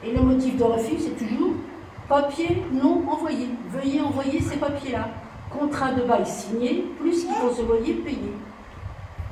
Et 0.04 0.12
le 0.12 0.22
motif 0.22 0.56
de 0.56 0.64
refus, 0.64 0.98
c'est 0.98 1.16
toujours 1.24 1.52
papier 2.08 2.62
non 2.72 3.02
envoyé. 3.10 3.48
Veuillez 3.70 4.00
envoyer 4.00 4.40
ces 4.40 4.56
papiers-là. 4.56 5.08
Contrat 5.50 5.92
de 5.92 6.02
bail 6.02 6.24
signé, 6.24 6.86
plus 7.00 7.24
qu'ils 7.24 7.34
vont 7.34 7.52
se 7.52 7.62
loyer 7.62 7.94
payé. 7.94 8.32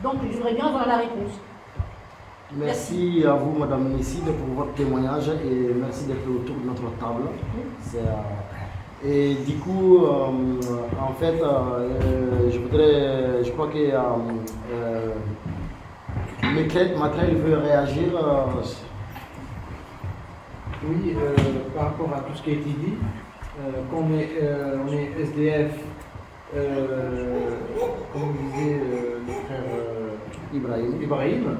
Donc, 0.02 0.14
je 0.30 0.36
voudrais 0.36 0.54
bien 0.54 0.66
avoir 0.66 0.86
la 0.86 0.96
réponse. 0.96 1.40
Merci 2.56 3.24
à 3.28 3.34
vous, 3.34 3.58
Madame 3.58 3.94
Messide, 3.94 4.24
pour 4.24 4.64
votre 4.64 4.72
témoignage 4.72 5.28
et 5.28 5.70
merci 5.78 6.06
d'être 6.06 6.26
autour 6.26 6.56
de 6.56 6.66
notre 6.66 6.96
table. 6.98 7.24
Euh, 7.94 8.06
et 9.04 9.34
du 9.46 9.56
coup, 9.58 9.98
euh, 9.98 10.30
en 10.98 11.12
fait, 11.12 11.42
euh, 11.42 12.50
je 12.50 12.58
voudrais, 12.58 13.44
je 13.44 13.50
crois 13.52 13.68
que 13.68 13.92
Michael 16.42 17.36
veut 17.36 17.58
réagir. 17.58 18.14
Oui, 20.88 21.14
par 21.76 21.84
rapport 21.84 22.14
à 22.16 22.20
tout 22.20 22.34
ce 22.34 22.42
qui 22.44 22.50
a 22.50 22.54
été 22.54 22.70
dit, 22.70 22.94
euh, 23.60 23.82
quand 23.90 24.04
on 24.08 24.18
est, 24.18 24.30
on 24.86 24.92
est 24.94 25.22
SDF, 25.22 25.72
comme 28.10 28.32
disait 28.54 28.80
le 29.26 29.32
frère 29.44 29.64
Ibrahim. 30.54 31.02
Ibrahim, 31.02 31.58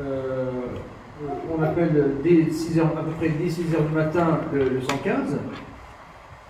on 0.00 1.62
appelle 1.62 2.16
dès 2.22 2.50
6 2.50 2.78
heures, 2.78 2.92
à 2.98 3.02
peu 3.02 3.10
près 3.12 3.28
dès 3.30 3.48
6 3.48 3.74
heures 3.74 3.82
du 3.82 3.94
matin 3.94 4.40
le, 4.52 4.68
le 4.68 4.80
115. 4.80 5.38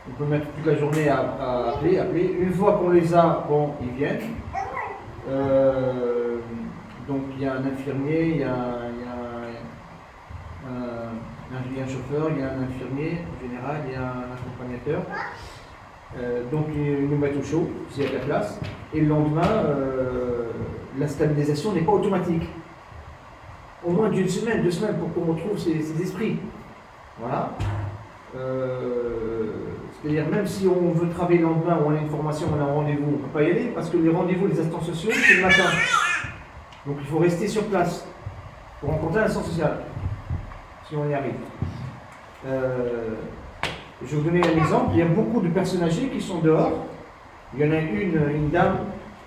On 0.09 0.15
peut 0.15 0.25
mettre 0.25 0.47
toute 0.57 0.67
la 0.67 0.77
journée 0.77 1.09
à, 1.09 1.75
appeler, 1.75 1.99
appeler. 1.99 2.37
Une 2.41 2.53
fois 2.55 2.79
qu'on 2.79 2.91
les 2.91 3.15
a, 3.15 3.47
ils 3.83 3.97
viennent. 3.97 4.21
Euh, 5.29 6.39
donc 7.07 7.23
il 7.37 7.45
y 7.45 7.47
a 7.47 7.55
un 7.55 7.67
infirmier, 7.67 8.29
il 8.31 8.37
y 8.39 8.45
a, 8.45 8.55
un, 11.81 11.87
chauffeur, 11.87 12.31
il 12.35 12.41
y 12.41 12.43
a 12.43 12.51
un 12.53 12.63
infirmier 12.63 13.19
en 13.23 13.41
général, 13.47 13.77
il 13.87 13.93
y 13.93 13.97
a 13.97 14.03
un 14.03 14.33
accompagnateur. 14.35 15.03
Euh, 16.19 16.43
donc 16.51 16.67
ils 16.75 17.09
nous 17.09 17.17
mettent 17.17 17.37
au 17.37 17.43
chaud, 17.43 17.69
s'il 17.91 18.05
y 18.05 18.07
a 18.07 18.11
de 18.11 18.15
la 18.17 18.25
place. 18.25 18.61
Et 18.95 19.01
le 19.01 19.09
lendemain, 19.09 19.43
euh, 19.47 20.45
la 20.99 21.09
stabilisation 21.09 21.73
n'est 21.73 21.83
pas 21.83 21.93
automatique. 21.93 22.49
Au 23.85 23.91
moins 23.91 24.09
d'une 24.09 24.29
semaine, 24.29 24.63
deux 24.63 24.71
semaines 24.71 24.97
pour 24.97 25.13
qu'on 25.15 25.33
retrouve 25.33 25.59
ses, 25.59 26.03
esprits. 26.03 26.39
Voilà. 27.19 27.53
Euh, 28.37 29.47
C'est-à-dire 30.03 30.29
même 30.29 30.47
si 30.47 30.67
on 30.67 30.91
veut 30.93 31.09
travailler 31.09 31.39
le 31.39 31.45
lendemain 31.45 31.79
ou 31.81 31.89
on 31.89 31.97
a 31.97 31.99
une 31.99 32.09
formation, 32.09 32.49
on 32.55 32.61
a 32.61 32.65
un 32.65 32.73
rendez-vous, 32.73 33.05
on 33.07 33.13
ne 33.13 33.23
peut 33.23 33.33
pas 33.33 33.43
y 33.43 33.51
aller 33.51 33.73
parce 33.75 33.89
que 33.89 33.97
les 33.97 34.11
rendez-vous 34.11 34.49
des 34.49 34.59
assistants 34.59 34.83
sociaux, 34.83 35.11
c'est 35.13 35.37
le 35.37 35.43
matin. 35.43 35.71
Donc 36.87 36.97
il 37.01 37.07
faut 37.07 37.19
rester 37.19 37.47
sur 37.47 37.65
place 37.65 38.07
pour 38.81 38.91
rencontrer 38.91 39.21
l'assistant 39.21 39.45
social, 39.45 39.79
si 40.89 40.97
on 40.97 41.09
y 41.09 41.15
arrive. 41.15 41.35
Euh, 42.47 43.15
je 44.03 44.07
vais 44.09 44.17
vous 44.17 44.31
donner 44.31 44.43
un 44.45 44.57
exemple. 44.57 44.91
Il 44.93 44.99
y 44.99 45.03
a 45.03 45.07
beaucoup 45.07 45.41
de 45.41 45.49
personnes 45.49 45.83
âgées 45.83 46.09
qui 46.09 46.21
sont 46.21 46.39
dehors. 46.39 46.87
Il 47.55 47.65
y 47.65 47.69
en 47.69 47.73
a 47.73 47.81
une, 47.81 48.31
une 48.35 48.51
dame, 48.51 48.79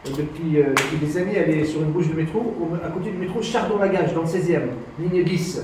depuis, 0.06 0.58
euh, 0.60 0.70
depuis 0.70 0.98
des 1.06 1.18
années, 1.18 1.36
elle 1.36 1.52
est 1.60 1.66
sur 1.66 1.82
une 1.82 1.92
bouche 1.92 2.10
de 2.10 2.16
métro, 2.16 2.56
à 2.84 2.90
côté 2.90 3.12
du 3.12 3.18
métro 3.18 3.42
Chardon-Lagage, 3.42 4.14
dans 4.14 4.22
le 4.22 4.28
16e, 4.28 4.62
ligne 5.00 5.24
10. 5.24 5.64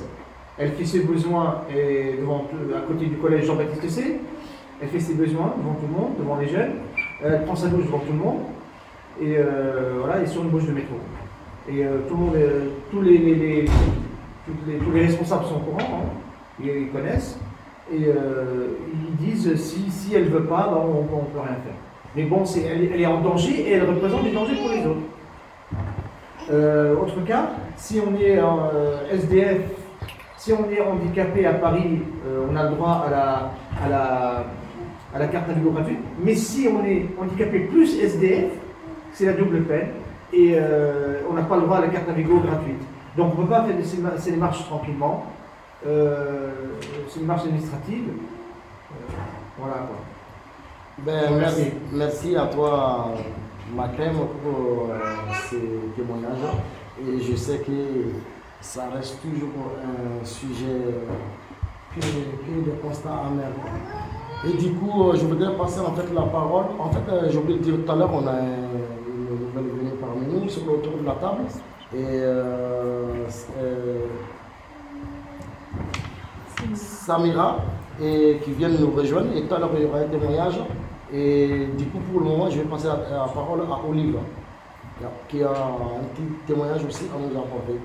Elle 0.59 0.71
fait 0.71 0.85
ses 0.85 0.99
besoins 1.01 1.61
et 1.75 2.17
devant, 2.19 2.45
à 2.75 2.81
côté 2.81 3.05
du 3.07 3.15
collège 3.17 3.45
Jean-Baptiste 3.45 3.89
C. 3.89 4.19
Elle 4.81 4.89
fait 4.89 4.99
ses 4.99 5.13
besoins 5.15 5.53
devant 5.57 5.73
tout 5.75 5.87
le 5.91 5.99
monde, 5.99 6.11
devant 6.19 6.37
les 6.37 6.47
jeunes. 6.47 6.73
Elle 7.23 7.43
prend 7.45 7.55
sa 7.55 7.67
douche 7.67 7.85
devant 7.85 7.99
tout 7.99 8.11
le 8.13 8.19
monde. 8.19 8.39
Et 9.19 9.35
euh, 9.37 9.95
voilà, 9.99 10.17
elle 10.17 10.23
est 10.23 10.27
sur 10.27 10.43
une 10.43 10.49
bouche 10.49 10.65
de 10.65 10.71
métro. 10.73 10.95
Et 11.69 11.83
euh, 11.83 11.97
tout 12.07 12.15
le 12.15 12.19
monde, 12.21 12.35
tous, 12.91 13.01
les, 13.01 13.17
les- 13.17 13.65
tous 14.45 14.91
les 14.93 15.01
responsables 15.01 15.45
sont 15.45 15.55
au 15.55 15.59
courant, 15.59 16.03
hein. 16.05 16.63
ils, 16.63 16.89
connaissent. 16.89 17.39
Et 17.91 17.97
ils 17.99 19.15
disent 19.17 19.55
si, 19.55 19.89
si 19.89 20.13
elle 20.15 20.25
ne 20.25 20.29
veut 20.29 20.45
pas, 20.45 20.69
ben, 20.71 20.77
on 20.87 21.01
ne 21.01 21.07
peut 21.07 21.39
rien 21.39 21.57
faire. 21.63 21.73
Mais 22.15 22.23
bon, 22.23 22.43
est- 22.43 22.89
elle 22.93 23.01
est 23.01 23.05
en 23.05 23.21
danger 23.21 23.61
et 23.61 23.71
elle 23.73 23.87
représente 23.89 24.23
des 24.23 24.31
dangers 24.31 24.55
pour 24.55 24.69
les 24.69 24.85
autres. 24.85 24.99
Euh, 26.51 26.95
autre 26.95 27.23
cas, 27.25 27.49
si 27.75 27.99
on 27.99 28.15
est 28.15 28.37
euh, 28.39 29.11
SDF, 29.11 29.61
si 30.37 30.53
on 30.53 30.69
est 30.71 30.79
handicapé 30.81 31.45
à 31.45 31.53
Paris, 31.53 31.99
euh, 32.25 32.45
on 32.49 32.55
a 32.55 32.63
le 32.69 32.75
droit 32.75 33.03
à 33.07 33.09
la, 33.09 33.51
à 33.83 33.89
la, 33.89 34.43
à 35.13 35.19
la 35.19 35.27
carte 35.27 35.47
Navigo 35.49 35.71
gratuite. 35.71 35.99
Mais 36.23 36.35
si 36.35 36.67
on 36.71 36.83
est 36.85 37.05
handicapé 37.19 37.59
plus 37.61 37.99
SDF, 37.99 38.51
c'est 39.11 39.25
la 39.25 39.33
double 39.33 39.61
peine 39.63 39.89
et 40.33 40.55
on 41.29 41.33
n'a 41.33 41.41
pas 41.43 41.55
le 41.55 41.63
droit 41.63 41.77
à 41.77 41.81
la 41.81 41.87
carte 41.87 42.07
Navigo 42.07 42.39
gratuite. 42.39 42.81
Donc 43.17 43.33
on 43.35 43.41
ne 43.41 43.45
peut 43.45 43.49
pas 43.49 43.63
faire 43.63 43.75
ces, 43.83 43.97
ces 44.21 44.31
démarches 44.31 44.63
tranquillement. 44.67 45.25
Euh, 45.85 46.51
c'est 47.09 47.19
une 47.19 47.25
marche 47.25 47.43
administrative. 47.43 48.03
Euh, 48.09 49.13
voilà 49.59 49.75
quoi. 49.75 49.97
Ben, 51.05 51.37
merci, 51.37 51.63
merci 51.93 52.35
à 52.35 52.47
toi, 52.47 53.11
Macrem, 53.75 54.13
pour 54.43 54.89
euh, 54.89 54.97
ces 55.49 55.59
témoignages. 55.95 56.55
Et 56.99 57.21
je 57.21 57.35
sais 57.35 57.59
que 57.59 57.71
ça 58.61 58.85
reste 58.95 59.21
toujours 59.21 59.49
un 59.83 60.25
sujet 60.25 60.81
que, 61.95 61.99
que 62.01 62.65
de 62.69 62.71
constat 62.81 63.09
amer. 63.11 63.47
Et 64.47 64.53
du 64.57 64.71
coup, 64.73 65.09
euh, 65.09 65.15
je 65.15 65.25
voudrais 65.25 65.55
passer 65.55 65.79
en 65.79 65.93
fait 65.93 66.11
la 66.13 66.23
parole. 66.23 66.65
En 66.79 66.89
fait, 66.91 67.11
euh, 67.11 67.27
j'ai 67.29 67.37
oublié 67.37 67.59
de 67.59 67.63
dire 67.63 67.75
tout 67.85 67.91
à 67.91 67.95
l'heure, 67.95 68.11
on 68.13 68.25
a 68.27 68.31
un- 68.31 68.35
une 69.07 69.25
nouvelle 69.29 69.77
venue 69.77 69.91
parmi 70.01 70.25
nous 70.27 70.49
sur 70.49 70.61
le 70.65 70.77
tour 70.79 70.93
de 70.99 71.05
la 71.05 71.13
table. 71.13 71.41
Et 71.93 71.97
euh, 72.03 73.05
euh, 73.59 73.99
Samira, 76.75 77.57
et 78.01 78.39
qui 78.43 78.51
viennent 78.51 78.77
nous 78.79 78.91
rejoindre. 78.91 79.35
Et 79.35 79.43
tout 79.43 79.53
à 79.55 79.59
l'heure, 79.59 79.71
il 79.75 79.83
y 79.83 79.85
aura 79.85 79.99
un 79.99 80.07
témoignage. 80.07 80.59
Et 81.11 81.67
du 81.77 81.85
coup, 81.85 81.99
pour 81.99 82.19
le 82.19 82.25
moment, 82.25 82.49
je 82.49 82.59
vais 82.59 82.65
passer 82.65 82.87
la, 82.87 83.27
parole 83.33 83.61
à 83.61 83.79
Olive, 83.89 84.17
qui 85.29 85.41
a 85.43 85.49
un 85.49 86.03
petit 86.13 86.27
témoignage 86.45 86.83
aussi 86.85 87.05
à 87.05 87.17
nous 87.17 87.39
apporter. 87.39 87.79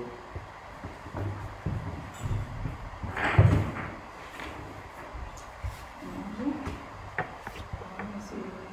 Bonjour. 6.03 6.53
Monsieur 8.15 8.37
le 8.37 8.63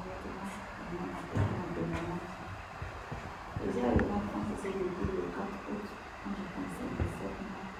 Déjà, 3.63 3.87
le 3.87 4.03
enfant, 4.03 4.43
c'est 4.61 4.69
depuis 4.69 5.05
le 5.05 5.21
4 5.31 5.47
août, 5.69 5.85
quand 6.23 6.33
j'ai 6.35 6.47
pensé 6.55 6.81
à 6.81 7.03
17 7.03 7.31
mois. 7.41 7.71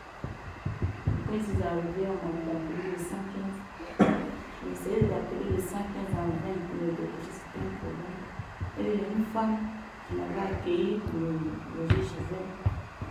Ils 1.33 1.39
sont 1.39 1.63
arrivés, 1.63 2.11
on 2.11 2.19
m'avait 2.27 2.59
appelé 2.59 2.91
le 2.91 2.99
115. 2.99 3.15
J'ai 4.03 4.71
essayé 4.75 5.07
d'appeler 5.07 5.55
le 5.55 5.63
115 5.63 5.79
en 6.11 6.27
vain 6.43 6.59
pour 6.67 6.91
que 6.91 7.23
c'était 7.23 7.55
un 7.55 7.71
problème. 7.79 8.19
Et 8.75 8.83
il 8.83 8.99
y 8.99 9.05
a 9.07 9.15
une 9.15 9.23
femme 9.31 9.55
qui 10.03 10.19
m'avait 10.19 10.43
accueilli 10.51 10.99
pour 11.07 11.23
loger 11.23 12.03
chez 12.03 12.19
elle. 12.35 12.51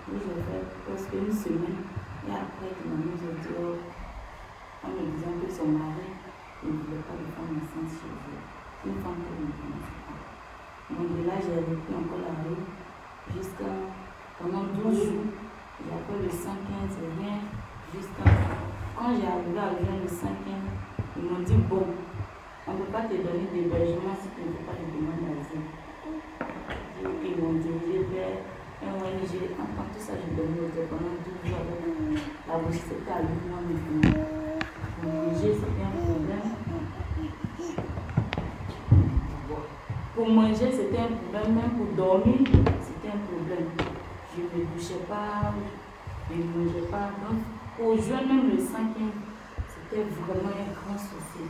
Où 0.05 0.21
j'ai 0.21 0.37
presque 0.85 1.17
une 1.17 1.33
semaine. 1.33 1.81
Et 2.29 2.33
après, 2.37 2.69
il 2.69 2.93
m'a 2.93 3.01
mis 3.01 3.25
au 3.25 3.33
dehors 3.41 3.89
en 4.85 4.89
me 4.93 5.17
disant 5.17 5.41
que 5.41 5.49
son 5.49 5.73
mari 5.81 6.13
ne 6.61 6.77
voulait 6.77 7.01
pas 7.09 7.17
de 7.17 7.25
femme 7.33 7.57
enceinte 7.57 7.89
chez 7.89 8.05
eux. 8.05 8.45
Une 8.85 9.01
femme 9.01 9.17
qu'elle 9.17 9.49
ne 9.49 9.57
connaissait 9.57 9.97
pas. 10.05 10.21
Donc 10.93 11.09
de 11.09 11.25
là, 11.25 11.41
j'ai 11.41 11.57
repris 11.57 11.97
encore 11.97 12.21
la 12.21 12.37
rue 12.45 12.69
jusqu'à 13.33 13.73
pendant 14.37 14.69
12 14.77 15.09
jours. 15.09 15.33
J'ai 15.81 15.97
appelé 15.97 16.29
le 16.29 16.29
115, 16.29 17.01
rien, 17.17 17.41
jusqu'à 17.95 18.23
quand 18.97 19.17
j'ai 19.17 19.27
arrivé 19.27 19.59
à 19.59 19.73
Lyon 19.75 19.97
le 20.03 20.09
115, 20.09 20.29
ils 21.17 21.25
m'ont 21.25 21.41
dit 21.41 21.57
bon, 21.69 21.87
on 22.69 22.73
ne 22.73 22.79
peut 22.79 22.93
pas 22.93 23.03
te 23.09 23.15
donner 23.17 23.49
d'hébergement 23.53 24.15
si 24.15 24.29
tu 24.37 24.45
ne 24.45 24.53
fais 24.53 24.65
pas 24.69 24.77
de 24.77 24.85
demande 24.93 25.25
d'asile. 25.25 25.65
Ils 27.25 27.37
m'ont 27.41 27.57
dirigé 27.57 28.05
vers 28.13 28.45
un 28.85 28.95
ONG. 29.01 29.33
En 29.57 29.69
tant 29.73 29.89
que 29.89 29.97
tout 29.97 30.05
ça, 30.05 30.13
j'ai 30.21 30.37
donné 30.37 30.61
au 30.61 30.69
pendant 30.87 31.17
12 31.25 31.49
jours 31.49 31.65
avec 31.65 31.81
la 32.47 32.59
bouche, 32.59 32.81
c'était 32.85 33.11
à 33.11 33.23
lui, 33.25 33.41
moi, 33.49 33.61
maintenant. 33.65 34.21
Pour 35.01 35.09
manger, 35.09 35.53
c'était 35.57 35.81
un 35.81 35.97
problème. 36.05 36.49
Pour 40.15 40.29
manger, 40.29 40.71
c'était 40.71 41.01
un 41.01 41.13
problème. 41.17 41.55
Même 41.57 41.73
pour 41.73 41.91
dormir, 41.97 42.45
c'était 42.85 43.09
un 43.09 43.21
problème. 43.25 43.69
Je 44.37 44.43
ne 44.43 44.47
me 44.47 44.67
douchais 44.77 45.03
pas, 45.09 45.55
je 46.31 46.37
ne 46.37 46.45
mangeais 46.45 46.87
pas. 46.91 47.11
Pour 47.81 47.97
jouer 47.97 48.21
même 48.29 48.51
le 48.53 48.59
5 48.61 48.93
c'était 49.73 50.05
vraiment 50.05 50.53
un 50.53 50.69
grand 50.77 50.99
souci. 51.01 51.49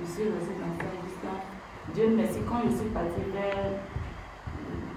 Je 0.00 0.04
suis 0.08 0.24
restée 0.24 0.56
dans 0.56 0.72
ça 0.80 0.88
jusqu'à 1.04 1.36
Dieu 1.92 2.16
merci. 2.16 2.40
Quand 2.48 2.64
je 2.64 2.80
suis 2.80 2.88
partie 2.88 3.28
vers 3.28 3.76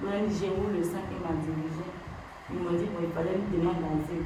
l'ONG 0.01 0.39
où 0.55 0.72
le 0.72 0.82
5 0.82 0.96
m'a 1.20 1.36
dirigé, 1.43 1.84
ils 2.49 2.60
m'ont 2.63 2.80
dit 2.80 2.88
qu'il 2.88 3.12
fallait 3.12 3.36
une 3.36 3.60
demande 3.60 3.84
d'asile. 3.84 4.23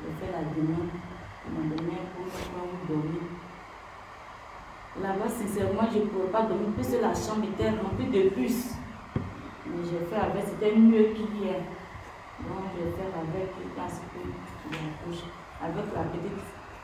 J'ai 0.00 0.12
fait 0.16 0.32
la 0.32 0.48
demande. 0.48 0.96
Ils 1.44 1.52
m'ont 1.52 1.68
donné 1.68 1.92
un 1.92 2.08
pour 2.16 2.96
dormir. 2.96 3.22
Là-bas, 5.02 5.28
sincèrement, 5.28 5.88
je 5.92 5.98
ne 5.98 6.06
pouvais 6.06 6.32
pas 6.32 6.48
dormir 6.48 6.72
puisque 6.74 7.02
la 7.02 7.12
chambre 7.12 7.44
était 7.52 7.68
remplie 7.68 8.08
de 8.08 8.30
puces. 8.30 8.72
Mais 9.66 9.84
j'ai 9.84 10.00
fait 10.08 10.16
avec, 10.16 10.42
c'était 10.48 10.74
mieux 10.74 11.12
qu'hier. 11.12 11.60
Donc, 12.40 12.64
j'ai 12.72 12.88
fait 12.96 13.12
avec 13.12 13.52
à 13.76 13.88
ce 13.90 14.00
que 14.00 14.24
je 14.24 14.76
accouche. 14.76 15.28
Avec 15.62 15.88
la 15.94 16.04
petite, 16.12 16.42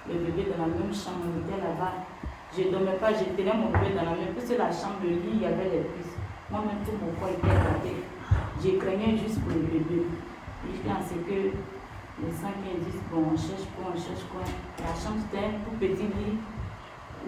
le 0.09 0.15
bébé 0.25 0.49
dans 0.51 0.65
la 0.65 0.73
même 0.73 0.93
chambre, 0.93 1.29
était 1.45 1.61
là-bas. 1.61 2.09
Je 2.57 2.63
ne 2.65 2.71
dormais 2.73 2.97
pas, 3.01 3.13
je 3.13 3.25
tenais 3.37 3.53
mon 3.53 3.69
bébé 3.69 3.95
dans 3.95 4.05
la 4.09 4.17
même, 4.17 4.33
puisque 4.37 4.57
la 4.57 4.73
chambre, 4.73 5.05
le 5.05 5.17
lit, 5.21 5.41
il 5.41 5.43
y 5.43 5.47
avait 5.47 5.69
les 5.69 5.85
puces. 5.93 6.17
Moi-même, 6.51 6.81
tout 6.85 6.97
mon 7.01 7.13
corps 7.21 7.33
était 7.33 7.49
éclaté. 7.49 7.93
Je 8.61 8.71
craignais 8.81 9.17
juste 9.17 9.41
pour 9.41 9.53
le 9.53 9.69
bébé. 9.69 10.09
Jusqu'à 10.69 11.01
ce 11.03 11.17
que 11.27 11.53
les 12.23 12.33
5 12.33 12.53
disent, 12.87 13.03
bon, 13.11 13.33
on 13.33 13.37
cherche 13.37 13.67
quoi, 13.77 13.93
on 13.93 13.99
cherche 13.99 14.25
quoi. 14.31 14.45
La 14.81 14.95
chambre, 14.95 15.21
c'était 15.25 15.49
un 15.49 15.61
tout 15.65 15.77
petit 15.81 16.09
lit 16.13 16.39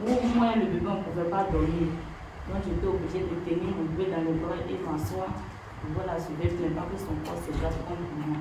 où 0.00 0.11
moi 0.37 0.54
le 0.57 0.66
bébé 0.66 0.87
on 0.87 0.98
ne 0.98 1.04
pouvait 1.04 1.30
pas 1.30 1.46
dormir. 1.50 1.92
Donc 2.48 2.61
j'étais 2.62 2.87
obligée 2.87 3.24
de 3.24 3.37
tenir 3.48 3.72
mon 3.74 3.88
bébé 3.96 4.11
dans 4.11 4.22
le 4.22 4.37
bras 4.38 4.57
et 4.61 4.78
m'asseoir 4.85 5.28
la 6.07 6.18
soulever, 6.18 6.50
mais 6.61 6.68
pas 6.68 6.87
que 6.90 6.98
son 6.98 7.14
corps 7.24 7.40
se 7.44 7.52
glace 7.59 7.74
comme 7.88 8.04
moi. 8.26 8.38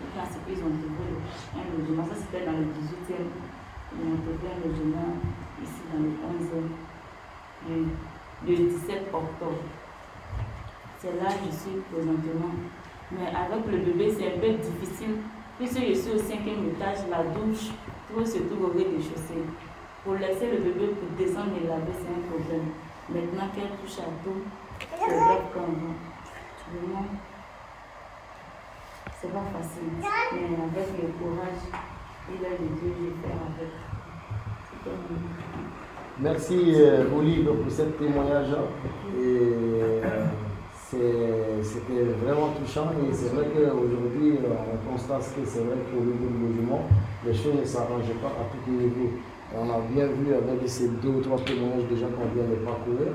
C'est 0.00 0.44
qu'ils 0.46 0.62
ont 0.64 0.74
trouvé 0.74 1.06
un 1.54 1.64
logement, 1.78 2.04
ça 2.04 2.14
c'était 2.14 2.44
dans 2.44 2.52
le 2.58 2.66
18e, 2.66 3.30
ils 3.94 4.06
ont 4.12 4.18
trouvé 4.22 4.46
un 4.50 4.60
logement 4.68 5.16
ici 5.62 5.82
dans 5.92 6.02
le 6.02 6.10
11e, 6.10 6.68
le, 7.68 8.50
le 8.50 8.68
17 8.70 9.08
octobre. 9.12 9.62
C'est 10.98 11.14
là 11.16 11.30
que 11.30 11.46
je 11.50 11.56
suis 11.56 11.80
présentement. 11.92 12.54
Mais 13.12 13.28
avec 13.28 13.66
le 13.70 13.78
bébé, 13.78 14.12
c'est 14.16 14.34
un 14.34 14.38
peu 14.40 14.50
difficile. 14.58 15.16
Puisque 15.58 15.78
je 15.78 15.94
suis 15.94 16.12
au 16.12 16.18
cinquième 16.18 16.68
étage, 16.70 17.06
la 17.10 17.22
douche, 17.22 17.70
tout 18.08 18.24
se 18.26 18.38
trouve 18.38 18.64
au 18.64 18.72
rez-de-chaussée. 18.76 19.44
Pour 20.02 20.14
laisser 20.14 20.50
le 20.50 20.58
bébé 20.58 20.90
descendre 21.16 21.54
et 21.62 21.66
laver, 21.68 21.92
c'est 21.92 22.10
un 22.10 22.24
problème. 22.28 22.66
Maintenant 23.08 23.48
qu'elle 23.54 23.70
touche 23.78 23.98
à 24.00 24.08
tout, 24.24 24.42
c'est 24.80 25.14
grave 25.14 25.44
comme 25.52 25.76
moi. 25.78 25.94
Vraiment, 26.72 27.06
c'est 29.24 29.32
pas 29.32 29.44
facile. 29.56 29.88
Mais 30.00 30.56
avec 30.56 30.88
le 31.00 31.08
courage 31.18 31.64
de 32.28 32.34
Dieu, 32.34 32.90
je 32.98 33.04
faire 33.26 33.40
avec. 33.40 33.72
Merci 36.20 36.58
euh, 36.76 37.16
Olive 37.16 37.46
pour 37.46 37.72
ce 37.72 37.82
témoignage. 37.82 38.52
Et, 39.18 39.22
euh, 39.22 40.02
C'était 41.62 42.04
vraiment 42.22 42.50
touchant 42.54 42.92
et 43.02 43.10
c'est 43.12 43.30
vrai 43.34 43.46
qu'aujourd'hui 43.52 44.38
euh, 44.38 44.70
on 44.70 44.76
constate 44.92 45.26
que 45.34 45.42
c'est 45.44 45.64
vrai 45.64 45.78
qu'au 45.90 46.00
niveau 46.04 46.28
du 46.30 46.38
logement, 46.54 46.82
les 47.26 47.34
choses 47.34 47.54
ne 47.58 47.64
s'arrangent 47.64 48.14
pas 48.22 48.28
à 48.28 48.44
tous 48.52 48.60
les 48.70 48.76
niveaux. 48.84 49.10
On 49.56 49.68
a 49.70 49.80
bien 49.90 50.06
vu 50.06 50.32
avec 50.34 50.60
ces 50.68 50.88
deux 51.02 51.08
ou 51.08 51.20
trois 51.20 51.38
témoignages 51.38 51.88
déjà 51.90 52.06
qu'on 52.06 52.26
vient 52.30 52.46
de 52.46 52.54
parcourir. 52.62 53.08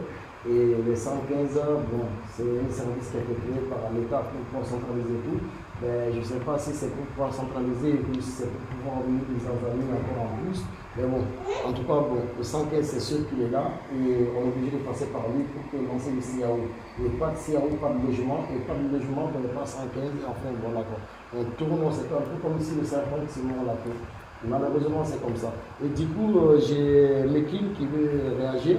Et 0.48 0.72
les 0.88 0.96
115 0.96 1.58
heures, 1.58 1.82
bon, 1.92 2.08
c'est 2.32 2.44
un 2.44 2.72
service 2.72 3.10
qui 3.12 3.18
a 3.18 3.22
été 3.22 3.34
créé 3.44 3.60
par 3.70 3.92
l'État 3.92 4.24
pour 4.32 4.40
pouvoir 4.48 4.64
centraliser 4.64 5.20
tout. 5.24 5.36
Mais 5.82 6.12
je 6.12 6.20
ne 6.20 6.24
sais 6.24 6.44
pas 6.44 6.60
si 6.60 6.72
c'est 6.74 6.92
pour 6.92 7.06
pouvoir 7.06 7.34
centraliser 7.34 8.04
puis 8.04 8.22
si 8.22 8.44
c'est 8.44 8.52
pour 8.52 8.78
pouvoir 8.78 9.02
venir 9.04 9.24
des 9.32 9.40
amis 9.48 9.88
encore 9.96 10.28
en 10.28 10.36
plus. 10.44 10.60
Mais 10.98 11.08
bon, 11.08 11.24
en 11.64 11.72
tout 11.72 11.84
cas, 11.84 12.04
bon, 12.04 12.20
le 12.38 12.44
115 12.44 12.84
c'est 12.84 13.00
sûr 13.00 13.30
qu'il 13.30 13.44
est 13.44 13.50
là 13.50 13.80
et 13.96 14.28
on 14.36 14.44
est 14.44 14.52
obligé 14.52 14.76
de 14.76 14.84
passer 14.84 15.06
par 15.08 15.24
lui 15.32 15.48
pour 15.48 15.64
que 15.72 15.80
lancer 15.88 16.12
le 16.12 16.20
CIAO. 16.20 16.68
Et 17.00 17.10
pas 17.16 17.32
de 17.32 17.38
CIAO, 17.38 17.70
pas 17.80 17.96
de 17.96 18.06
logement, 18.06 18.44
et 18.52 18.60
pas 18.68 18.76
de 18.76 18.92
logement, 18.92 19.32
ben, 19.32 19.48
pas 19.56 19.66
115, 19.66 20.04
et 20.04 20.26
enfin 20.28 20.52
voilà 20.62 20.84
quoi. 20.84 21.00
On 21.32 21.44
tourne, 21.56 21.80
c'est 21.96 22.12
un 22.12 22.28
peu 22.28 22.36
comme 22.42 22.60
si 22.60 22.76
le 22.76 22.84
serpent 22.84 23.16
se 23.30 23.40
mord 23.40 23.64
la 23.66 23.74
peau. 23.80 23.96
Malheureusement, 24.44 25.04
c'est 25.06 25.22
comme 25.22 25.36
ça. 25.36 25.54
Et 25.84 25.88
du 25.90 26.08
coup, 26.08 26.40
euh, 26.40 26.60
j'ai 26.60 27.30
Mekin 27.30 27.72
qui 27.78 27.86
veut 27.86 28.36
réagir. 28.38 28.78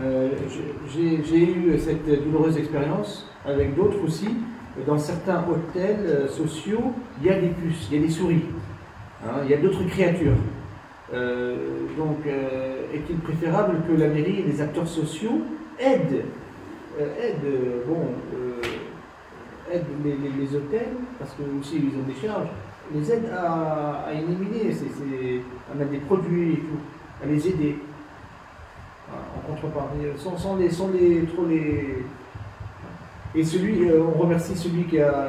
Euh, 0.00 0.30
j'ai 0.88 1.44
eu 1.46 1.78
cette 1.78 2.24
douloureuse 2.24 2.56
expérience 2.56 3.28
avec 3.44 3.74
d'autres 3.74 4.02
aussi. 4.04 4.28
Dans 4.86 4.98
certains 4.98 5.44
hôtels 5.48 6.04
euh, 6.04 6.28
sociaux, 6.28 6.92
il 7.20 7.28
y 7.28 7.30
a 7.30 7.38
des 7.38 7.48
puces, 7.48 7.86
il 7.90 7.96
y 7.96 8.02
a 8.02 8.06
des 8.06 8.12
souris, 8.12 8.42
hein, 9.24 9.42
il 9.44 9.50
y 9.50 9.54
a 9.54 9.58
d'autres 9.58 9.84
créatures. 9.84 10.34
Euh, 11.12 11.86
donc, 11.96 12.18
euh, 12.26 12.92
est-il 12.92 13.18
préférable 13.18 13.82
que 13.88 13.92
la 13.92 14.08
mairie 14.08 14.40
et 14.40 14.42
les 14.42 14.60
acteurs 14.60 14.88
sociaux 14.88 15.42
aident, 15.78 16.24
aident, 16.98 17.86
bon, 17.86 18.08
aident 19.72 19.84
les, 20.04 20.56
hôtels, 20.56 20.96
parce 21.20 21.30
que 21.34 21.42
aussi 21.60 21.76
ils 21.76 21.96
ont 21.96 22.02
des 22.02 22.26
charges, 22.26 22.48
les 22.92 23.12
aident 23.12 23.30
à, 23.32 24.08
éliminer, 24.12 24.74
à 25.70 25.74
mettre 25.76 25.90
des 25.92 25.98
produits 25.98 26.54
et 26.54 26.56
tout, 26.56 27.22
à 27.22 27.26
les 27.26 27.46
aider 27.46 27.76
en 29.12 29.52
contrepartie, 29.52 29.98
sans, 30.16 30.36
sans 30.36 30.56
les, 30.56 30.70
sans 30.70 30.88
les, 30.88 31.22
trop 31.26 31.46
les. 31.46 32.04
Et 33.34 33.44
celui, 33.44 33.88
euh, 33.88 34.00
on 34.14 34.18
remercie 34.20 34.56
celui 34.56 34.84
qui 34.84 35.00
a, 35.00 35.28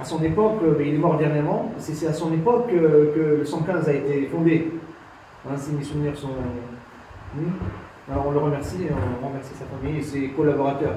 à 0.00 0.04
son 0.04 0.22
époque, 0.22 0.58
euh, 0.64 0.74
mais 0.76 0.88
il 0.88 0.94
est 0.94 0.98
mort 0.98 1.16
dernièrement, 1.16 1.72
c'est 1.78 2.06
à 2.06 2.12
son 2.12 2.32
époque 2.32 2.66
que, 2.68 3.12
que 3.14 3.36
le 3.38 3.44
115 3.44 3.88
a 3.88 3.92
été 3.92 4.26
fondé. 4.26 4.72
Hein, 5.48 5.54
si 5.56 5.72
mes 5.72 5.84
souvenirs 5.84 6.16
sont. 6.16 6.30
Alors 8.10 8.26
on 8.26 8.30
le 8.32 8.38
remercie, 8.38 8.78
on 9.22 9.28
remercie 9.28 9.54
sa 9.54 9.64
famille 9.66 10.00
et 10.00 10.02
ses 10.02 10.28
collaborateurs. 10.28 10.94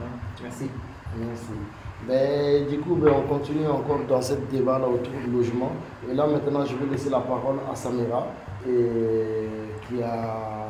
Hein, 0.00 0.06
merci. 0.42 0.70
Merci. 1.18 1.52
Ben, 2.06 2.68
du 2.68 2.78
coup, 2.78 2.94
ben, 2.96 3.12
on 3.16 3.22
continue 3.22 3.66
encore 3.66 4.00
dans 4.08 4.22
ce 4.22 4.34
débat-là 4.52 4.86
autour 4.86 5.12
du 5.24 5.30
logement. 5.32 5.72
Et 6.08 6.14
là, 6.14 6.26
maintenant, 6.26 6.64
je 6.64 6.76
vais 6.76 6.90
laisser 6.90 7.10
la 7.10 7.20
parole 7.20 7.56
à 7.70 7.74
Samira, 7.74 8.28
qui 8.62 10.02
a 10.02 10.68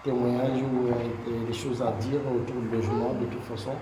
un 0.00 0.04
témoignage 0.04 0.62
ou 0.62 0.86
euh, 0.88 1.46
des 1.46 1.52
choses 1.52 1.82
à 1.82 1.92
dire 1.92 2.20
autour 2.24 2.56
du 2.62 2.68
logement, 2.70 3.12
de 3.20 3.26
toute 3.26 3.44
façon. 3.44 3.72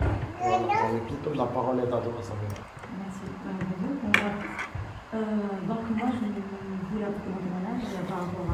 Voilà, 0.40 0.58
écoute. 0.96 1.36
la 1.36 1.46
parole 1.46 1.78
est 1.78 1.82
à 1.82 1.98
toi, 1.98 2.12
Samira. 2.22 2.66
Merci. 2.98 3.22
Euh. 3.46 5.14
Euh, 5.14 5.20
donc 5.66 5.78
moi, 5.96 6.08
je 6.12 6.90
voulais 6.90 7.04
apporter 7.04 7.30
mon 7.30 7.40
témoignage 7.40 7.82
euh, 7.94 8.08
par 8.08 8.18
rapport 8.18 8.46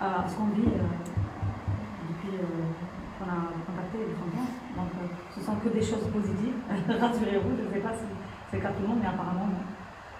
à, 0.00 0.28
ce 0.28 0.34
qu'on 0.36 0.46
vit 0.52 0.66
euh, 0.66 0.82
depuis 2.10 2.36
euh, 2.36 2.68
qu'on 3.18 3.30
a 3.30 3.48
contacté 3.64 3.98
les 3.98 4.12
enfants. 4.12 4.50
Donc 4.76 4.90
euh, 4.98 5.06
ce 5.34 5.40
sont 5.40 5.56
que 5.56 5.68
des 5.68 5.82
choses 5.82 6.04
positives. 6.12 6.58
Rassurez-vous, 7.00 7.56
je 7.56 7.64
ne 7.64 7.72
sais 7.72 7.80
pas 7.80 7.94
si 7.94 8.04
c'est 8.50 8.56
le 8.58 8.62
cas 8.62 8.72
tout 8.72 8.82
le 8.82 8.88
monde, 8.88 8.98
mais 9.00 9.08
apparemment 9.08 9.46
non. 9.46 9.64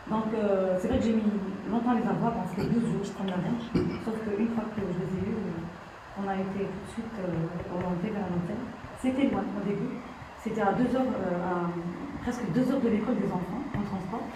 Donc 0.08 0.32
euh, 0.32 0.78
c'est 0.80 0.88
vrai 0.88 0.98
que 0.98 1.04
j'ai 1.04 1.14
mis 1.14 1.28
longtemps 1.68 1.92
à 1.92 2.00
les 2.00 2.08
avoir, 2.08 2.32
parce 2.32 2.52
que 2.54 2.62
12 2.62 2.72
jours, 2.72 3.04
je 3.04 3.12
prends 3.12 3.24
la 3.24 3.40
neige. 3.40 3.66
Sauf 4.04 4.14
qu'une 4.24 4.48
fois 4.54 4.64
que 4.72 4.80
je 4.80 4.96
les 4.96 5.12
ai 5.12 5.22
eus, 5.28 5.36
euh, 5.36 5.73
on 6.18 6.28
a 6.28 6.34
été 6.34 6.70
tout 6.70 6.82
de 6.86 6.92
suite 6.92 7.16
orienté 7.74 8.10
vers 8.10 8.22
un 8.22 8.36
hôtel. 8.38 8.56
C'était 9.00 9.28
loin 9.28 9.42
au 9.42 9.64
début. 9.68 9.98
C'était 10.44 10.60
à 10.60 10.72
deux 10.72 10.94
heures, 10.94 11.08
euh, 11.08 11.66
presque 12.22 12.44
deux 12.52 12.70
heures 12.70 12.80
de 12.80 12.88
l'école 12.88 13.16
des 13.16 13.32
enfants 13.32 13.64
en 13.74 13.82
transport. 13.82 14.28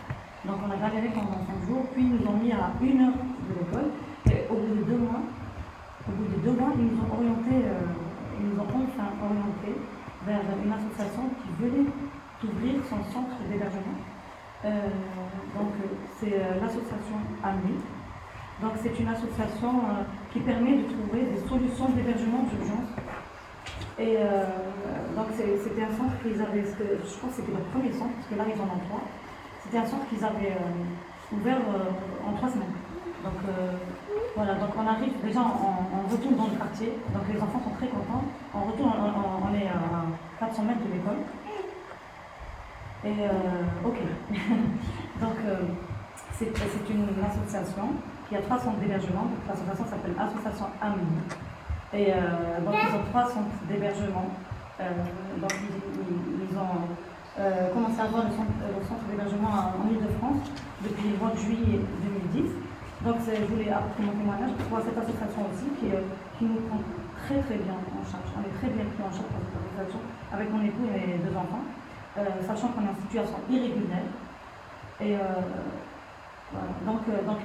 Donc 0.46 0.56
on 0.66 0.70
a 0.70 0.76
galéré 0.76 1.08
pendant 1.12 1.36
cinq 1.44 1.68
jours, 1.68 1.84
puis 1.92 2.02
ils 2.02 2.16
nous 2.16 2.26
ont 2.26 2.38
mis 2.40 2.50
à 2.52 2.72
une 2.80 3.00
heure 3.02 3.20
de 3.44 3.52
l'école. 3.52 3.92
Et 4.24 4.48
au 4.50 4.56
bout 4.56 4.74
de 4.74 4.84
deux 4.88 4.96
mois, 4.96 5.20
au 6.08 6.12
bout 6.12 6.24
de 6.32 6.40
deux 6.40 6.56
mois, 6.58 6.72
ils 6.78 6.84
nous 6.86 6.96
ont 6.96 7.12
orientés, 7.12 7.60
euh, 7.60 7.92
ils 8.40 8.48
nous 8.48 8.58
ont 8.58 8.68
enfin 8.88 9.12
orientés 9.20 9.76
vers 10.24 10.40
une 10.64 10.72
association 10.72 11.28
qui 11.44 11.62
venait 11.62 11.88
d'ouvrir 12.42 12.80
son 12.88 13.04
centre 13.12 13.36
d'hébergement. 13.50 14.00
Euh, 14.64 14.88
donc 15.56 15.72
c'est 16.18 16.40
l'association 16.58 17.20
AMI. 17.44 17.76
Donc 18.62 18.72
c'est 18.82 18.98
une 18.98 19.08
association 19.08 19.70
euh, 19.70 20.02
qui 20.32 20.40
permet 20.40 20.78
de 20.78 20.84
trouver 20.90 21.22
des 21.30 21.40
solutions 21.48 21.88
d'hébergement 21.90 22.42
d'urgence. 22.50 22.90
Et 23.98 24.16
euh, 24.18 24.44
donc 25.16 25.26
c'était 25.36 25.82
un 25.82 25.94
centre 25.96 26.14
qu'ils 26.22 26.40
avaient, 26.42 26.64
je 26.64 27.18
pense 27.20 27.30
que 27.30 27.36
c'était 27.36 27.52
leur 27.52 27.62
premier 27.70 27.92
centre, 27.92 28.14
parce 28.16 28.26
que 28.28 28.34
là 28.34 28.44
ils 28.46 28.60
en 28.60 28.64
ont 28.66 28.82
trois. 28.88 29.02
C'était 29.62 29.78
un 29.78 29.86
centre 29.86 30.06
qu'ils 30.08 30.24
avaient 30.24 30.54
euh, 30.58 31.36
ouvert 31.36 31.58
en 32.26 32.32
trois 32.34 32.48
semaines. 32.50 32.74
Donc 33.24 33.34
voilà, 34.36 34.54
donc 34.54 34.70
on 34.78 34.86
arrive 34.86 35.12
déjà, 35.24 35.40
on, 35.40 35.98
on 35.98 36.08
retourne 36.10 36.36
dans 36.36 36.46
le 36.46 36.56
quartier, 36.56 36.92
donc 37.12 37.22
les 37.32 37.40
enfants 37.40 37.60
sont 37.64 37.74
très 37.76 37.88
contents. 37.88 38.22
On 38.54 38.70
retourne, 38.70 38.92
on, 38.94 39.46
on- 39.50 39.54
est 39.54 39.66
à 39.66 40.46
400 40.46 40.62
mètres 40.62 40.80
de 40.86 40.92
l'école. 40.94 41.18
Et 43.04 43.26
ok. 43.84 43.98
donc 45.20 45.36
c'est 46.38 46.46
une 46.90 47.06
association 47.24 47.88
qui 48.28 48.36
a 48.36 48.42
trois 48.42 48.58
centres 48.58 48.78
d'hébergement. 48.78 49.26
L'association 49.48 49.84
s'appelle 49.84 50.14
Association 50.18 50.66
AMI. 50.82 51.02
Et 51.94 52.12
donc 52.64 52.74
ils 52.76 52.94
ont 52.94 53.04
trois 53.10 53.26
centres 53.26 53.56
d'hébergement. 53.68 54.28
Euh, 54.80 54.94
donc 55.42 55.50
ils, 55.50 56.54
ont 56.54 56.86
euh, 57.38 57.74
commencé 57.74 57.98
à 57.98 58.04
avoir 58.04 58.24
le 58.26 58.30
centre, 58.30 59.04
d'hébergement 59.10 59.74
en 59.74 59.90
Ile-de-France 59.90 60.54
depuis 60.82 61.10
le 61.10 61.18
mois 61.18 61.34
de 61.34 61.38
juillet 61.38 61.82
2010. 62.34 62.54
Donc 63.02 63.16
je 63.26 63.42
voulais 63.46 63.70
apporter 63.70 64.02
mon 64.06 64.14
témoignage 64.14 64.54
pour 64.54 64.78
cette 64.82 64.98
association 64.98 65.42
aussi 65.50 65.66
qui, 65.78 65.90
euh, 65.90 66.06
qui 66.38 66.46
nous 66.46 66.62
prend 66.70 66.78
très 67.26 67.42
très 67.42 67.58
bien 67.58 67.74
en 67.74 68.06
charge. 68.06 68.30
On 68.38 68.42
est 68.46 68.54
très 68.62 68.70
bien 68.70 68.86
pris 68.86 69.02
en 69.02 69.10
charge 69.10 69.30
par 69.34 69.42
cette 69.42 69.58
association 69.58 69.98
avec 70.30 70.46
mon 70.50 70.62
époux 70.62 70.86
et 70.94 71.18
mes 71.18 71.18
deux 71.18 71.34
enfants, 71.34 71.66
sachant 72.46 72.68
qu'on 72.74 72.82
est 72.86 72.94
en 72.94 73.00
situation 73.02 73.38
irrégulière. 73.50 74.06
Et 75.00 75.14
donc, 76.86 77.00
euh, 77.08 77.22
donc 77.26 77.38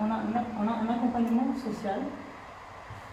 on, 0.00 0.04
a, 0.04 0.18
on 0.60 0.68
a 0.68 0.72
un 0.72 0.94
accompagnement 0.94 1.54
social 1.54 2.00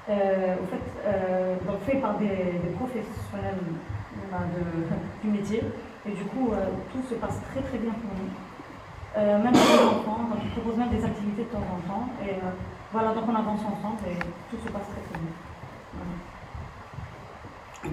euh, 0.10 0.56
au 0.62 0.66
fait, 0.68 0.84
euh, 1.06 1.56
donc 1.66 1.82
fait 1.86 1.98
par 1.98 2.18
des, 2.18 2.60
professionnels 2.76 3.56
de- 3.62 5.24
du 5.24 5.30
métier. 5.38 5.64
Et 6.06 6.12
du 6.12 6.24
coup, 6.26 6.52
tout 6.94 7.02
se 7.10 7.16
passe 7.16 7.40
très 7.52 7.62
très 7.62 7.78
bien 7.78 7.92
pour 7.92 8.12
nous. 8.16 8.32
Même 9.44 9.52
pour 9.52 9.62
les 9.76 9.84
enfants, 9.84 10.24
donc 10.30 10.40
ils 10.44 10.52
proposent 10.52 10.78
même 10.78 10.90
des 10.90 11.04
activités 11.04 11.44
de 11.44 11.50
temps 11.50 11.58
en 11.68 11.82
temps. 11.88 12.08
Et 12.24 12.36
voilà, 12.94 13.14
donc 13.14 13.24
on 13.28 13.36
avance 13.36 13.60
ensemble 13.60 14.00
et 14.08 14.16
tout 14.50 14.58
se 14.64 14.72
passe 14.72 14.88
très 14.88 15.02
très 15.02 15.20
bien. 15.20 15.34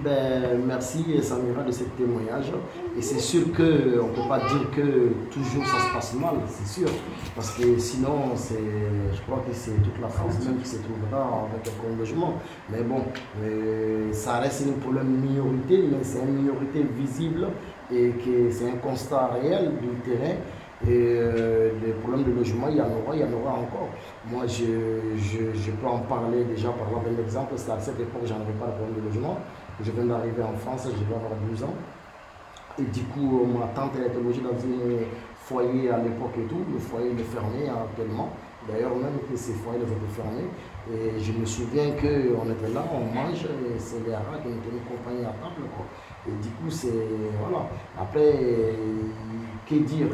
Ben, 0.03 0.61
merci 0.65 1.03
Samira 1.21 1.63
de 1.63 1.71
ce 1.71 1.83
témoignage. 1.83 2.51
Et 2.97 3.01
c'est 3.01 3.19
sûr 3.19 3.43
qu'on 3.55 3.63
ne 3.63 4.15
peut 4.15 4.27
pas 4.27 4.39
dire 4.39 4.69
que 4.75 5.11
toujours 5.31 5.65
ça 5.65 5.79
se 5.79 5.93
passe 5.93 6.13
mal, 6.15 6.35
c'est 6.47 6.81
sûr. 6.81 6.89
Parce 7.35 7.51
que 7.51 7.77
sinon, 7.77 8.33
je 8.35 9.21
crois 9.21 9.43
que 9.47 9.53
c'est 9.53 9.81
toute 9.83 9.99
la 10.01 10.07
France 10.07 10.35
même 10.45 10.57
qui 10.57 10.67
se 10.67 10.77
trouvera 10.77 11.47
avec 11.49 11.67
un 11.67 11.97
logement. 11.97 12.33
Mais 12.69 12.81
bon, 12.81 13.01
euh, 13.43 14.11
ça 14.11 14.39
reste 14.39 14.65
une 14.65 14.73
problème 14.73 15.07
minorité, 15.07 15.83
mais 15.89 16.03
c'est 16.03 16.19
une 16.19 16.35
minorité 16.35 16.85
visible 16.97 17.47
et 17.91 18.09
que 18.09 18.51
c'est 18.51 18.69
un 18.69 18.77
constat 18.77 19.31
réel 19.41 19.71
du 19.81 19.87
terrain. 20.09 20.35
Et 20.83 20.89
euh, 20.91 21.71
les 21.83 21.93
problèmes 21.93 22.25
de 22.25 22.31
logement, 22.31 22.67
il 22.69 22.77
y 22.77 22.81
en 22.81 22.85
aura, 22.85 23.15
il 23.15 23.21
y 23.21 23.23
en 23.23 23.33
aura 23.33 23.53
encore. 23.53 23.89
Moi, 24.29 24.45
je, 24.45 25.15
je, 25.17 25.71
peux 25.71 25.87
en 25.87 25.99
parler 25.99 26.43
déjà 26.43 26.69
par 26.69 26.87
un 26.87 27.23
exemple, 27.23 27.53
c'est 27.55 27.71
à 27.71 27.79
cette 27.79 27.99
époque, 27.99 28.23
j'en 28.25 28.35
avais 28.35 28.53
pas 28.59 28.67
de 28.67 28.71
problème 28.73 28.95
de 28.97 29.07
logement. 29.07 29.39
Je 29.83 29.91
viens 29.91 30.05
d'arriver 30.05 30.43
en 30.43 30.55
France, 30.57 30.87
je 30.87 31.03
vais 31.03 31.15
avoir 31.15 31.33
12 31.49 31.63
ans. 31.63 31.73
Et 32.79 32.83
du 32.83 33.03
coup, 33.05 33.41
euh, 33.41 33.59
ma 33.59 33.67
tante 33.67 33.91
elle 33.97 34.07
était 34.07 34.21
logée 34.21 34.41
dans 34.41 34.49
un 34.49 35.05
foyer 35.35 35.89
à 35.89 35.97
l'époque 35.97 36.35
et 36.37 36.47
tout. 36.47 36.63
Le 36.71 36.79
foyer 36.79 37.11
est 37.11 37.23
fermé 37.23 37.69
hein, 37.69 37.85
actuellement. 37.89 38.29
D'ailleurs, 38.67 38.95
même 38.95 39.19
que 39.29 39.37
ces 39.37 39.53
foyers 39.53 39.79
les 39.79 39.85
étaient 39.85 40.15
fermés. 40.15 40.49
Et 40.91 41.19
je 41.19 41.31
me 41.33 41.45
souviens 41.45 41.91
qu'on 41.91 42.49
était 42.51 42.73
là, 42.73 42.83
on 42.91 43.13
mange, 43.13 43.43
et 43.43 43.79
c'est 43.79 44.05
les 44.05 44.13
Arabes 44.13 44.41
qui 44.41 44.49
nous 44.49 44.59
tenaient 44.59 44.81
compagnie 44.89 45.23
à 45.23 45.33
table. 45.39 45.67
Et 46.27 46.31
du 46.31 46.49
coup, 46.49 46.69
c'est. 46.69 46.89
Voilà. 47.39 47.67
Après, 47.99 48.33
que 49.67 49.75
dire? 49.75 50.07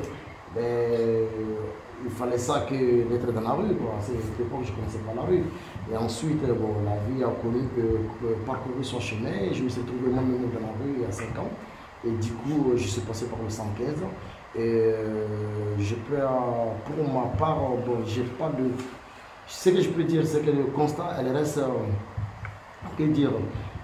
Ben, 0.54 1.28
fallait 2.22 2.38
ça 2.38 2.66
que 2.70 2.76
d'être 2.76 3.32
dans 3.34 3.42
la 3.42 3.52
rue. 3.52 3.76
Quoi. 3.76 3.96
C'est 4.00 4.14
cette 4.14 4.38
je 4.38 4.44
ne 4.44 4.48
connaissais 4.48 5.00
pas 5.06 5.14
la 5.16 5.22
rue. 5.24 5.44
Et 5.92 5.98
ensuite, 5.98 6.44
euh, 6.44 6.54
bon, 6.54 6.76
la 6.86 6.98
vie 7.08 7.24
a 7.24 7.28
connu 7.42 7.68
que, 7.76 8.28
parcouru 8.46 8.84
son 8.84 9.00
chemin. 9.00 9.52
Je 9.52 9.64
me 9.64 9.70
suis 9.70 9.82
trouvé 9.82 10.10
moi-même 10.12 10.50
dans 10.54 10.60
la 10.60 10.74
rue 10.74 10.94
il 10.98 11.02
y 11.02 11.06
a 11.06 11.12
5 11.12 11.38
ans. 11.40 11.50
Et 12.06 12.12
du 12.12 12.32
coup, 12.32 12.72
euh, 12.72 12.78
je 12.78 12.88
suis 12.88 13.02
passé 13.02 13.26
par 13.26 13.40
le 13.44 13.50
115. 13.50 13.96
Et 14.56 14.60
euh, 14.60 15.26
je 15.80 15.96
peux, 15.96 16.18
pour 16.86 17.08
ma 17.08 17.28
part, 17.38 17.60
bon, 17.86 18.00
j'ai 18.06 18.24
pas 18.24 18.50
de. 18.50 18.70
Ce 19.48 19.70
que 19.70 19.82
je 19.82 19.90
peux 19.90 20.04
dire, 20.04 20.26
c'est 20.26 20.42
que 20.42 20.52
le 20.52 20.66
constat, 20.66 21.16
elle 21.20 21.36
reste. 21.36 21.60
que 22.98 23.04
dire 23.04 23.32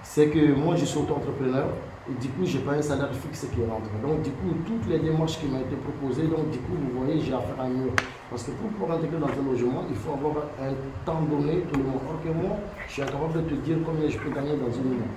C'est 0.03 0.27
que 0.29 0.53
moi, 0.53 0.75
je 0.75 0.85
suis 0.85 0.99
auto-entrepreneur. 0.99 1.67
Et 2.09 2.13
du 2.21 2.29
coup, 2.29 2.45
je 2.45 2.57
n'ai 2.57 2.63
pas 2.63 2.71
un 2.71 2.81
salaire 2.81 3.13
fixe 3.13 3.47
qui 3.53 3.61
rentre. 3.69 3.89
Donc, 4.01 4.21
du 4.21 4.31
coup, 4.31 4.53
toutes 4.65 4.89
les 4.89 4.99
démarches 4.99 5.39
qui 5.39 5.47
m'ont 5.47 5.59
été 5.59 5.75
proposées, 5.75 6.27
donc, 6.27 6.49
du 6.51 6.59
coup, 6.59 6.73
vous 6.73 7.03
voyez, 7.03 7.19
j'ai 7.19 7.33
affaire 7.33 7.59
à 7.59 7.63
un 7.63 7.69
mur. 7.69 7.91
Parce 8.29 8.43
que 8.43 8.51
pour 8.51 8.69
pouvoir 8.71 8.97
intégrer 8.97 9.19
dans 9.19 9.27
un 9.27 9.51
logement, 9.51 9.85
il 9.89 9.95
faut 9.95 10.11
avoir 10.11 10.35
un 10.61 10.73
temps 11.05 11.21
donné 11.21 11.61
tout 11.71 11.79
le 11.79 11.85
monde. 11.85 12.01
Or 12.09 12.21
que 12.21 12.29
moi, 12.29 12.57
je 12.87 12.93
suis 12.93 13.01
incapable 13.01 13.33
de 13.33 13.49
te 13.49 13.55
dire 13.55 13.77
combien 13.85 14.09
je 14.09 14.17
peux 14.17 14.29
gagner 14.29 14.57
dans 14.57 14.71
une 14.71 14.97
mois. 14.99 15.07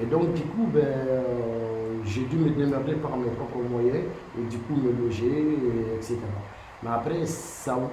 Et 0.00 0.06
donc, 0.06 0.34
du 0.34 0.42
coup, 0.42 0.66
ben, 0.74 0.80
euh, 0.84 1.96
j'ai 2.04 2.22
dû 2.22 2.36
me 2.36 2.50
démerder 2.50 2.94
par 2.94 3.16
mes 3.16 3.30
propres 3.30 3.62
moyens 3.70 4.04
et 4.38 4.42
du 4.50 4.58
coup 4.58 4.74
me 4.74 4.92
loger, 5.04 5.26
et 5.26 5.96
etc. 5.96 6.18
Mais 6.82 6.90
après, 6.90 7.20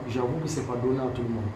j'avoue 0.07 0.38
que 0.41 0.49
ce 0.49 0.59
n'est 0.59 0.65
pas 0.65 0.75
donné 0.75 0.99
à 0.99 1.07
tout 1.13 1.21
le 1.21 1.29
monde. 1.29 1.51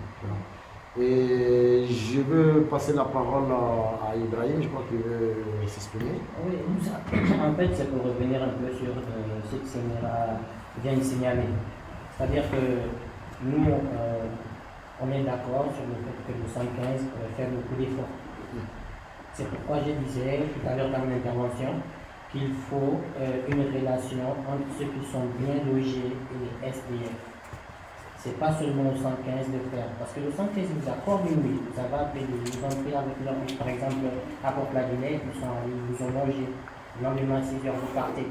Et 1.00 1.86
je 1.86 2.22
veux 2.22 2.62
passer 2.64 2.94
la 2.94 3.04
parole 3.04 3.52
à, 3.52 4.16
Ibrahim, 4.16 4.62
je 4.62 4.68
crois 4.68 4.84
qu'il 4.90 4.98
veut 4.98 5.36
s'exprimer. 5.68 6.20
Oui, 6.46 6.56
en 7.42 7.54
fait, 7.56 7.70
c'est 7.74 7.92
pour 7.92 8.06
revenir 8.06 8.42
un 8.42 8.48
peu 8.48 8.74
sur 8.76 8.90
euh, 8.90 9.42
ce 9.52 9.58
que 9.58 9.68
Samira 9.68 10.40
vient 10.84 10.96
de 10.96 11.04
signaler. 11.04 11.50
C'est-à-dire 12.18 12.44
que 12.50 13.07
nous, 13.42 13.70
euh, 13.70 14.26
on 15.00 15.12
est 15.12 15.22
d'accord 15.22 15.70
sur 15.76 15.86
le 15.86 15.98
fait 16.02 16.18
que 16.26 16.34
le 16.34 16.48
115 16.50 16.66
euh, 16.66 17.30
fait 17.38 17.46
beaucoup 17.46 17.76
d'efforts. 17.78 18.10
C'est 19.34 19.48
pourquoi 19.50 19.78
je 19.86 19.92
disais 20.04 20.42
tout 20.50 20.68
à 20.68 20.76
l'heure 20.76 20.90
dans 20.90 21.06
mon 21.06 21.14
intervention 21.14 21.78
qu'il 22.32 22.50
faut 22.68 23.00
euh, 23.22 23.46
une 23.48 23.62
relation 23.78 24.26
entre 24.42 24.66
ceux 24.80 24.86
qui 24.86 25.06
sont 25.06 25.30
bien 25.38 25.62
logés 25.70 26.10
et 26.10 26.38
les 26.42 26.70
SDF. 26.70 27.14
C'est 28.18 28.40
pas 28.40 28.52
seulement 28.52 28.90
au 28.90 28.96
115 28.96 29.54
de 29.54 29.62
faire. 29.70 29.86
Parce 30.00 30.12
que 30.14 30.22
le 30.22 30.32
115 30.32 30.66
vous 30.74 30.90
accorde 30.90 31.30
une 31.30 31.44
nuit. 31.44 31.62
Vous 31.62 31.80
avez 31.80 31.94
appelé, 31.94 32.26
vous 32.26 32.66
entrez 32.66 32.98
avec 32.98 33.18
leur 33.24 33.38
par 33.60 33.70
exemple, 33.70 34.10
à 34.44 34.52
Port-la-Villette, 34.52 35.22
ils 35.22 35.40
sont 35.40 35.54
vous 35.54 36.04
ont 36.04 36.26
logé. 36.26 36.50
Le 37.00 37.04
lendemain 37.06 37.38
à 37.38 37.44
6 37.44 37.68
heures, 37.68 37.76
vous 37.78 37.94
partez. 37.94 38.26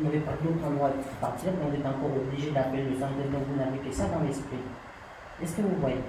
Vous 0.00 0.06
n'avez 0.06 0.20
pas 0.20 0.32
d'autre 0.40 0.64
endroit 0.64 0.88
de 0.88 1.04
partir, 1.20 1.52
vous 1.60 1.74
êtes 1.76 1.84
encore 1.84 2.16
obligé 2.16 2.50
d'appeler 2.50 2.84
le 2.88 2.96
centre, 2.96 3.20
donc 3.28 3.44
vous 3.44 3.58
n'avez 3.60 3.78
que 3.78 3.92
ça 3.92 4.08
dans 4.08 4.24
l'esprit. 4.24 4.64
Est-ce 5.42 5.56
que 5.56 5.62
vous 5.62 5.76
voyez? 5.80 6.00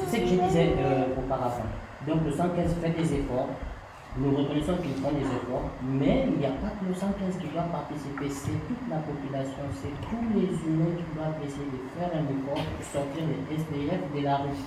C'est 0.00 0.16
ce 0.16 0.16
que 0.16 0.26
je 0.26 0.40
disais 0.40 0.72
euh, 0.80 1.12
auparavant. 1.20 1.68
Donc 2.06 2.24
le 2.24 2.32
115 2.32 2.76
fait 2.80 2.96
des 2.96 3.14
efforts, 3.20 3.52
nous 4.16 4.32
reconnaissons 4.32 4.80
qu'ils 4.80 4.96
font 4.96 5.12
des 5.12 5.28
efforts, 5.28 5.68
mais 5.84 6.24
il 6.32 6.40
n'y 6.40 6.46
a 6.46 6.56
pas 6.56 6.72
que 6.80 6.88
le 6.88 6.94
115 6.94 7.36
qui 7.36 7.48
doit 7.52 7.68
participer, 7.68 8.28
c'est 8.32 8.56
toute 8.64 8.84
la 8.88 9.04
population, 9.04 9.68
c'est 9.76 9.92
tous 10.08 10.24
les 10.32 10.48
humains 10.64 10.96
qui 10.96 11.04
doivent 11.12 11.36
essayer 11.44 11.68
de 11.68 11.84
faire 11.92 12.08
un 12.16 12.24
effort 12.24 12.56
pour 12.56 12.84
sortir 12.88 13.22
les 13.28 13.44
SDF 13.52 14.00
de 14.16 14.24
la 14.24 14.36
rue, 14.48 14.64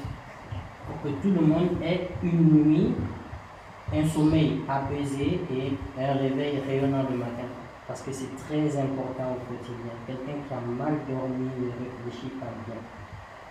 pour 0.86 1.02
que 1.02 1.10
tout 1.18 1.34
le 1.34 1.42
monde 1.42 1.82
ait 1.84 2.10
une 2.22 2.70
nuit, 2.70 2.94
un 3.94 4.06
sommeil 4.06 4.62
apaisé 4.70 5.42
et 5.50 5.74
un 6.00 6.14
réveil 6.14 6.62
rayonnant 6.68 7.04
le 7.10 7.18
matin. 7.18 7.50
Parce 7.92 8.04
que 8.04 8.14
c'est 8.14 8.34
très 8.48 8.80
important 8.80 9.36
au 9.36 9.52
quotidien. 9.52 9.92
Quelqu'un 10.08 10.40
qui 10.48 10.54
a 10.54 10.62
mal 10.80 10.96
dormi 11.10 11.52
ne 11.60 11.68
réfléchit 11.76 12.32
pas 12.40 12.48
bien. 12.64 12.80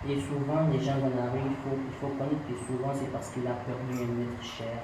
Et 0.09 0.19
souvent, 0.19 0.65
les 0.73 0.81
gens 0.81 0.97
dans 0.97 1.13
la 1.13 1.29
rue, 1.29 1.45
il 1.45 1.57
faut, 1.61 1.77
il 1.77 2.17
connaître 2.17 2.41
que 2.49 2.57
souvent 2.65 2.89
c'est 2.91 3.11
parce 3.13 3.29
qu'il 3.29 3.45
a 3.45 3.53
perdu 3.53 4.01
un 4.01 4.17
être 4.25 4.41
cher, 4.41 4.81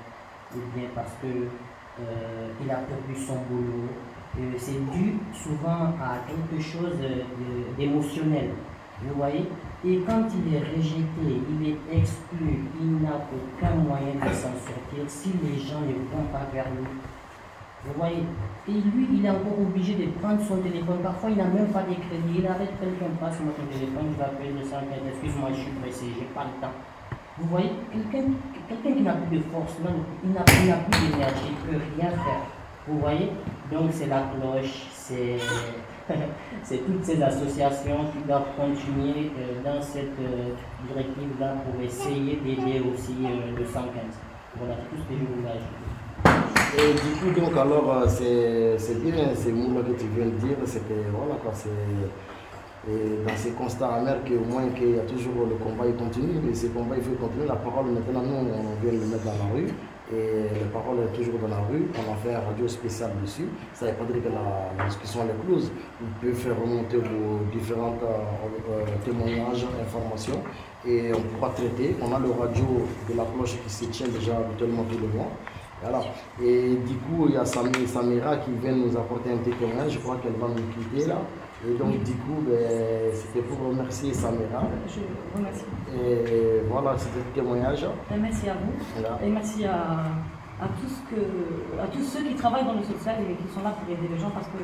ou 0.53 0.59
bien 0.77 0.89
parce 0.93 1.09
qu'il 1.19 1.49
euh, 2.05 2.69
a 2.69 2.81
perdu 2.85 3.15
son 3.19 3.37
boulot. 3.49 3.89
Euh, 4.37 4.53
c'est 4.59 4.77
dû 4.93 5.17
souvent 5.33 5.89
à 5.97 6.21
quelque 6.29 6.61
chose 6.61 6.93
d'émotionnel. 7.79 8.51
Vous 9.01 9.15
voyez? 9.15 9.49
Et 9.83 10.01
quand 10.05 10.21
il 10.37 10.53
est 10.53 10.59
rejeté, 10.59 11.41
il 11.49 11.69
est 11.69 11.97
exclu, 11.97 12.61
il 12.79 13.01
n'a 13.01 13.25
aucun 13.33 13.73
moyen 13.73 14.13
de 14.13 14.33
s'en 14.35 14.53
sortir 14.53 15.01
si 15.07 15.31
les 15.41 15.57
gens 15.57 15.81
ne 15.81 15.93
vont 16.13 16.29
pas 16.31 16.45
vers 16.53 16.69
lui. 16.69 16.85
Vous 17.85 17.93
voyez 17.95 18.23
Et 18.67 18.71
lui, 18.71 19.07
il 19.13 19.25
est 19.25 19.29
encore 19.29 19.59
obligé 19.59 19.95
de 19.95 20.11
prendre 20.19 20.41
son 20.41 20.57
téléphone. 20.57 20.99
Parfois, 21.03 21.29
il 21.29 21.37
n'a 21.37 21.45
même 21.45 21.67
pas 21.67 21.83
de 21.83 21.93
crédit. 21.93 22.39
Il 22.39 22.47
arrête 22.47 22.71
quelqu'un 22.79 23.13
passe 23.19 23.35
sur 23.35 23.45
mon 23.45 23.51
téléphone, 23.51 24.13
je 24.17 24.23
appeler 24.23 24.51
le 24.51 24.63
115, 24.63 24.81
excuse-moi, 25.07 25.49
je 25.53 25.61
suis 25.61 25.71
pressé, 25.81 26.05
je 26.13 26.19
n'ai 26.21 26.31
pas 26.33 26.45
le 26.45 26.61
temps. 26.61 26.73
Vous 27.37 27.47
voyez, 27.49 27.71
quelqu'un 28.11 28.95
qui 28.95 29.01
n'a 29.01 29.13
plus 29.13 29.37
de 29.37 29.43
force, 29.43 29.75
il 30.23 30.31
n'a 30.33 30.41
plus 30.41 30.65
d'énergie, 30.65 31.53
il 31.53 31.73
ne 31.73 31.77
peut 31.77 31.85
rien 31.95 32.09
faire. 32.09 32.41
Vous 32.87 32.99
voyez 32.99 33.31
Donc 33.71 33.89
c'est 33.91 34.07
la 34.07 34.23
cloche, 34.33 34.87
c'est 34.91 35.37
c'est 36.63 36.77
toutes 36.77 37.03
ces 37.03 37.21
associations 37.21 38.05
qui 38.13 38.25
doivent 38.25 38.55
continuer 38.57 39.31
euh, 39.37 39.61
dans 39.63 39.81
cette 39.81 40.17
euh, 40.21 40.53
directive-là 40.87 41.55
pour 41.65 41.81
essayer 41.83 42.37
d'aider 42.37 42.79
aussi 42.79 43.17
euh, 43.25 43.57
le 43.57 43.65
115. 43.65 43.91
Voilà 44.57 44.75
tout 44.75 44.95
ce 44.95 45.01
que 45.03 45.19
je 45.19 45.35
voulais 45.35 45.49
ajouter. 45.49 46.36
Et 46.75 46.93
du 46.93 47.33
coup, 47.33 47.39
donc, 47.39 47.55
alors, 47.57 48.03
euh, 48.03 48.75
c'est 48.77 48.99
bien 49.01 49.33
ces 49.35 49.51
mots-là 49.51 49.81
que 49.81 49.99
tu 49.99 50.07
viens 50.15 50.25
de 50.25 50.31
dire, 50.31 50.57
c'est 50.65 50.87
que, 50.87 50.93
voilà, 51.15 51.35
quoi, 51.41 51.51
c'est 51.53 51.69
dans 52.87 53.35
ces 53.35 53.51
constats 53.51 53.95
amers 53.95 54.23
qu'au 54.23 54.45
moins 54.49 54.69
qu'il 54.69 54.95
y 54.95 54.99
a 54.99 55.03
toujours 55.03 55.45
le 55.49 55.55
combat, 55.55 55.85
il 55.87 55.95
continue, 55.95 56.39
mais 56.41 56.53
ce 56.53 56.67
combat, 56.67 56.95
il 56.97 57.03
faut 57.03 57.15
continuer. 57.19 57.45
La 57.47 57.55
parole, 57.55 57.87
maintenant, 57.87 58.21
nous, 58.21 58.35
on 58.35 58.81
vient 58.81 58.91
le 58.93 59.05
mettre 59.07 59.23
dans 59.23 59.31
la 59.31 59.53
rue, 59.53 59.67
et 60.13 60.47
la 60.61 60.67
parole 60.71 60.99
est 61.03 61.17
toujours 61.17 61.39
dans 61.39 61.49
la 61.49 61.59
rue. 61.69 61.87
On 61.95 62.13
a 62.13 62.15
fait 62.15 62.33
un 62.33 62.39
radio 62.39 62.65
spécial 62.67 63.11
dessus. 63.21 63.47
Ça 63.73 63.87
ne 63.87 63.91
veut 63.91 63.97
pas 63.97 64.05
dire 64.05 64.23
que 64.23 64.29
la, 64.29 64.85
discussion 64.85 65.21
est 65.23 65.45
close. 65.45 65.69
Vous 65.99 66.07
pouvez 66.19 66.33
faire 66.33 66.55
remonter 66.59 66.97
vos 66.97 67.43
différents 67.51 67.97
euh, 68.03 68.71
euh, 68.71 68.85
témoignages, 69.03 69.65
informations, 69.81 70.41
et 70.85 71.11
on 71.13 71.21
pourra 71.21 71.49
traiter. 71.49 71.95
On 72.01 72.13
a 72.13 72.19
le 72.19 72.31
radio 72.31 72.87
de 73.09 73.17
la 73.17 73.23
cloche 73.35 73.57
qui 73.63 73.69
se 73.69 73.85
tient 73.85 74.07
déjà 74.07 74.37
habituellement 74.37 74.85
tous 74.89 74.99
les 74.99 75.07
mois. 75.07 75.31
Voilà. 75.81 76.01
Et 76.41 76.75
du 76.87 76.95
coup, 76.95 77.27
il 77.27 77.35
y 77.35 77.37
a 77.37 77.45
Sami- 77.45 77.87
Samira 77.87 78.37
qui 78.37 78.51
vient 78.51 78.71
nous 78.75 78.95
apporter 78.97 79.31
un 79.31 79.37
témoignage. 79.37 79.91
Je 79.91 79.99
crois 79.99 80.17
qu'elle 80.17 80.33
va 80.33 80.47
nous 80.47 80.73
quitter 80.73 81.07
là. 81.07 81.17
Et 81.67 81.73
donc, 81.77 82.03
du 82.03 82.13
coup, 82.13 82.41
ben, 82.47 83.11
c'était 83.13 83.41
pour 83.47 83.67
remercier 83.67 84.13
Samira. 84.13 84.63
Je 84.87 84.99
vous 85.01 85.37
remercie. 85.37 85.65
Et 85.93 86.61
voilà, 86.69 86.97
c'était 86.97 87.19
le 87.19 87.33
témoignage. 87.41 87.83
Et 88.13 88.17
merci 88.17 88.49
à 88.49 88.53
vous. 88.53 88.73
Voilà. 88.99 89.19
Et 89.23 89.29
merci 89.29 89.65
à, 89.65 89.73
à, 90.61 90.67
tous 90.81 90.95
que, 91.09 91.21
à 91.81 91.87
tous 91.87 92.03
ceux 92.03 92.23
qui 92.23 92.35
travaillent 92.35 92.65
dans 92.65 92.73
le 92.73 92.83
social 92.83 93.15
et 93.21 93.35
qui 93.35 93.53
sont 93.53 93.61
là 93.63 93.71
pour 93.71 93.87
aider 93.93 94.07
les 94.11 94.19
gens 94.19 94.29
parce 94.31 94.47
que, 94.47 94.57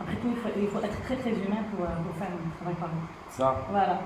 après 0.00 0.14
tout, 0.16 0.28
il 0.30 0.36
faut, 0.36 0.48
il 0.60 0.68
faut 0.68 0.78
être 0.84 1.00
très 1.04 1.16
très 1.16 1.30
humain 1.30 1.62
pour, 1.74 1.84
euh, 1.84 1.88
pour 2.06 2.14
faire 2.16 2.28
un 2.28 2.56
travail 2.58 2.74
pareil. 2.74 3.02
Ça, 3.30 3.56
Voilà. 3.70 4.00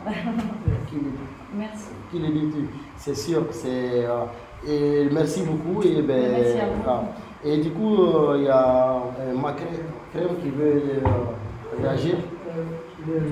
qui 0.88 0.94
le 0.96 1.00
dit? 1.02 1.16
Merci. 1.54 1.86
Qui 2.10 2.18
le 2.18 2.28
dit? 2.28 2.64
C'est 2.96 3.14
sûr. 3.16 3.44
C'est, 3.50 4.04
euh, 4.06 4.24
et 4.66 5.08
merci 5.12 5.42
beaucoup. 5.42 5.82
Et, 5.82 6.02
ben, 6.02 6.32
Merci 6.32 6.58
à 6.60 6.66
vous. 6.66 7.48
et 7.48 7.58
du 7.58 7.70
coup, 7.70 7.96
euh, 7.96 8.34
il 8.38 8.44
y 8.44 8.48
a 8.48 8.94
euh, 9.20 9.34
ma 9.34 9.52
crème, 9.52 10.36
qui 10.42 10.50
veut 10.50 10.82
euh, 11.04 11.82
réagir. 11.82 12.16
Euh, 12.48 12.62
le- 13.06 13.22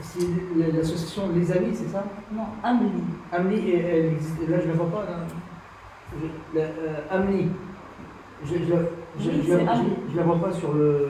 c'est 0.00 0.76
l'association 0.76 1.22
Les 1.34 1.50
Amis, 1.50 1.74
c'est 1.74 1.88
ça? 1.88 2.04
Non, 2.32 2.42
Amélie. 2.62 2.90
Amni, 3.32 3.56
et- 3.68 3.80
elle 3.80 4.04
existe, 4.12 4.48
là 4.48 4.58
je 4.60 4.66
ne 4.66 4.72
la 4.72 4.74
vois 4.78 4.90
pas. 5.00 5.10
Là. 5.10 5.16
Je, 6.20 6.58
la, 6.58 6.64
euh, 6.64 7.00
Amni. 7.10 7.48
Je 8.44 8.54
ne 8.54 8.58
je, 8.58 8.64
je, 9.18 9.30
Oui, 9.30 9.42
je 9.46 9.52
la- 9.52 9.58
c'est 9.58 9.68
Amni. 9.68 9.88
je- 10.06 10.12
je 10.12 10.16
la 10.18 10.22
vois 10.22 10.36
pas 10.40 10.52
sur 10.52 10.72
le. 10.72 11.08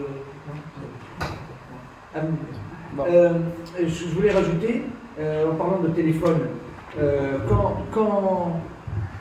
Amni. 2.14 2.36
Bon. 2.96 3.04
Euh, 3.10 3.30
je, 3.80 3.86
je 3.86 4.14
voulais 4.14 4.30
rajouter, 4.30 4.84
euh, 5.18 5.50
en 5.50 5.54
parlant 5.56 5.80
de 5.80 5.88
téléphone, 5.88 6.38
euh, 6.98 7.38
quand, 7.48 7.74
quand, 7.92 8.52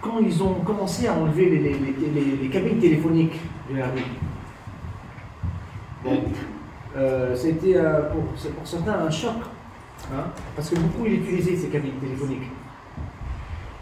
quand 0.03 0.19
ils 0.19 0.43
ont 0.43 0.55
commencé 0.65 1.07
à 1.07 1.13
enlever 1.13 1.49
les, 1.49 2.49
cabines 2.49 2.77
téléphoniques 2.77 3.39
de 3.71 3.77
la 3.77 3.85
rue, 3.85 4.01
euh, 6.97 7.33
c'était 7.35 7.77
euh, 7.77 8.09
pour, 8.11 8.23
certains 8.65 9.05
un 9.07 9.09
choc, 9.09 9.31
hein, 10.13 10.25
parce 10.55 10.69
que 10.69 10.75
beaucoup 10.75 11.05
ils 11.05 11.13
utilisaient 11.15 11.55
ces 11.55 11.67
cabines 11.69 11.93
téléphoniques. 12.01 12.51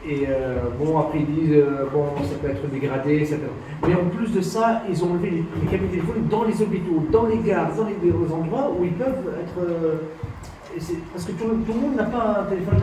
Et 0.08 0.26
euh, 0.28 0.62
bon, 0.80 0.98
après 1.00 1.20
ils 1.20 1.26
disent, 1.26 1.64
bon, 1.92 2.06
ça 2.24 2.36
peut 2.42 2.50
être 2.50 2.68
dégradé, 2.70 3.26
ça 3.26 3.36
peut... 3.38 3.88
mais 3.88 3.96
en 3.96 4.06
plus 4.10 4.32
de 4.32 4.42
ça, 4.42 4.84
ils 4.90 5.04
ont 5.04 5.12
enlevé 5.12 5.44
les, 5.62 5.68
cabines 5.68 5.90
téléphoniques 5.90 6.30
dans 6.30 6.44
les 6.44 6.62
hôpitaux, 6.62 7.04
dans 7.12 7.26
les 7.26 7.38
gares, 7.38 7.76
dans 7.76 7.86
les, 7.86 8.34
endroits 8.34 8.72
où 8.80 8.86
ils 8.86 8.94
peuvent 8.94 9.28
être. 9.42 10.92
parce 11.14 11.26
que 11.26 11.32
tout, 11.32 11.48
le- 11.48 11.64
tout 11.64 11.74
le 11.74 11.80
monde 11.80 11.96
n'a 11.96 12.04
pas 12.04 12.42
un 12.42 12.44
téléphone 12.50 12.82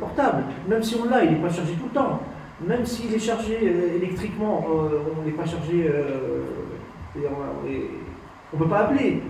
portable, 0.00 0.44
même 0.68 0.82
si 0.82 0.96
on 0.96 1.08
l'a, 1.08 1.24
il 1.24 1.32
n'est 1.32 1.38
pas 1.38 1.50
chargé 1.50 1.74
tout 1.74 1.86
le 1.86 1.94
temps. 1.94 2.20
Même 2.66 2.84
s'il 2.84 3.14
est 3.14 3.18
chargé 3.18 3.58
euh, 3.62 3.96
électriquement, 3.96 4.66
euh, 4.68 4.98
on 5.18 5.24
n'est 5.24 5.32
pas 5.32 5.46
chargé. 5.46 5.88
euh, 5.88 6.42
on 7.16 8.56
ne 8.56 8.62
peut 8.62 8.68
pas 8.68 8.80
appeler. 8.80 9.22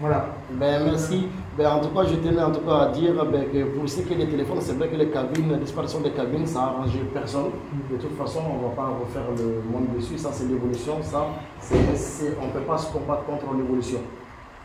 Voilà. 0.00 0.26
Ben, 0.50 0.84
merci. 0.84 1.28
Ben, 1.56 1.70
en 1.70 1.80
tout 1.80 1.88
cas, 1.88 2.04
je 2.04 2.16
tenais 2.16 2.42
en 2.42 2.50
tout 2.50 2.60
cas 2.60 2.76
à 2.76 2.88
dire 2.88 3.14
ben, 3.24 3.44
que 3.50 3.64
pour 3.64 3.88
ce 3.88 4.00
qui 4.00 4.12
est 4.12 4.16
des 4.16 4.28
téléphones, 4.28 4.58
c'est 4.60 4.74
vrai 4.74 4.88
que 4.88 4.96
les 4.96 5.08
cabines, 5.10 5.50
la 5.52 5.58
disparition 5.58 6.00
des 6.00 6.10
cabines, 6.10 6.46
ça 6.46 6.60
a 6.60 6.64
arrangé 6.64 6.98
personne. 7.14 7.50
De 7.90 7.96
toute 7.96 8.16
façon, 8.16 8.40
on 8.52 8.58
ne 8.58 8.68
va 8.68 8.74
pas 8.74 8.88
refaire 9.00 9.30
le 9.36 9.62
monde 9.70 9.86
dessus. 9.96 10.18
Ça, 10.18 10.30
c'est 10.32 10.46
l'évolution. 10.48 10.98
Ça, 11.02 11.28
on 11.70 12.46
ne 12.46 12.52
peut 12.52 12.66
pas 12.66 12.78
se 12.78 12.92
combattre 12.92 13.24
contre 13.24 13.54
l'évolution. 13.56 14.00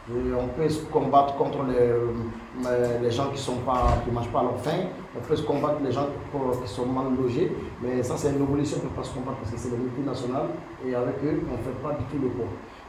On 0.10 0.48
peut 0.48 0.70
se 0.70 0.86
combattre 0.86 1.36
contre 1.36 1.60
les, 1.68 3.04
les 3.04 3.12
gens 3.12 3.28
qui 3.34 3.42
sont 3.42 3.58
pas, 3.58 3.98
mangent 4.12 4.30
pas 4.30 4.40
à 4.40 4.44
leur 4.44 4.60
faim. 4.60 4.88
On 5.18 5.28
peut 5.28 5.36
se 5.36 5.44
combattre 5.44 5.78
les 5.84 5.92
gens 5.92 6.06
qui- 6.06 6.70
sont 6.70 6.86
mal 6.86 7.06
logés. 7.20 7.52
Mais 7.82 8.04
ça, 8.04 8.16
c'est 8.18 8.30
une 8.32 8.42
évolution 8.44 8.78
qu'on 8.80 8.86
ne 8.86 8.90
peut 8.92 9.02
pas 9.02 9.04
se 9.08 9.14
combattre 9.14 9.38
parce 9.38 9.52
que 9.52 9.58
c'est 9.60 9.72
les 9.72 9.78
multinationales. 9.78 10.48
Et 10.86 10.94
avec 10.94 11.16
eux, 11.26 11.42
on 11.50 11.54
ne 11.54 11.58
fait 11.58 11.82
pas 11.82 11.94
du 11.94 12.04
tout 12.06 12.22
le 12.22 12.30
poids. 12.30 12.46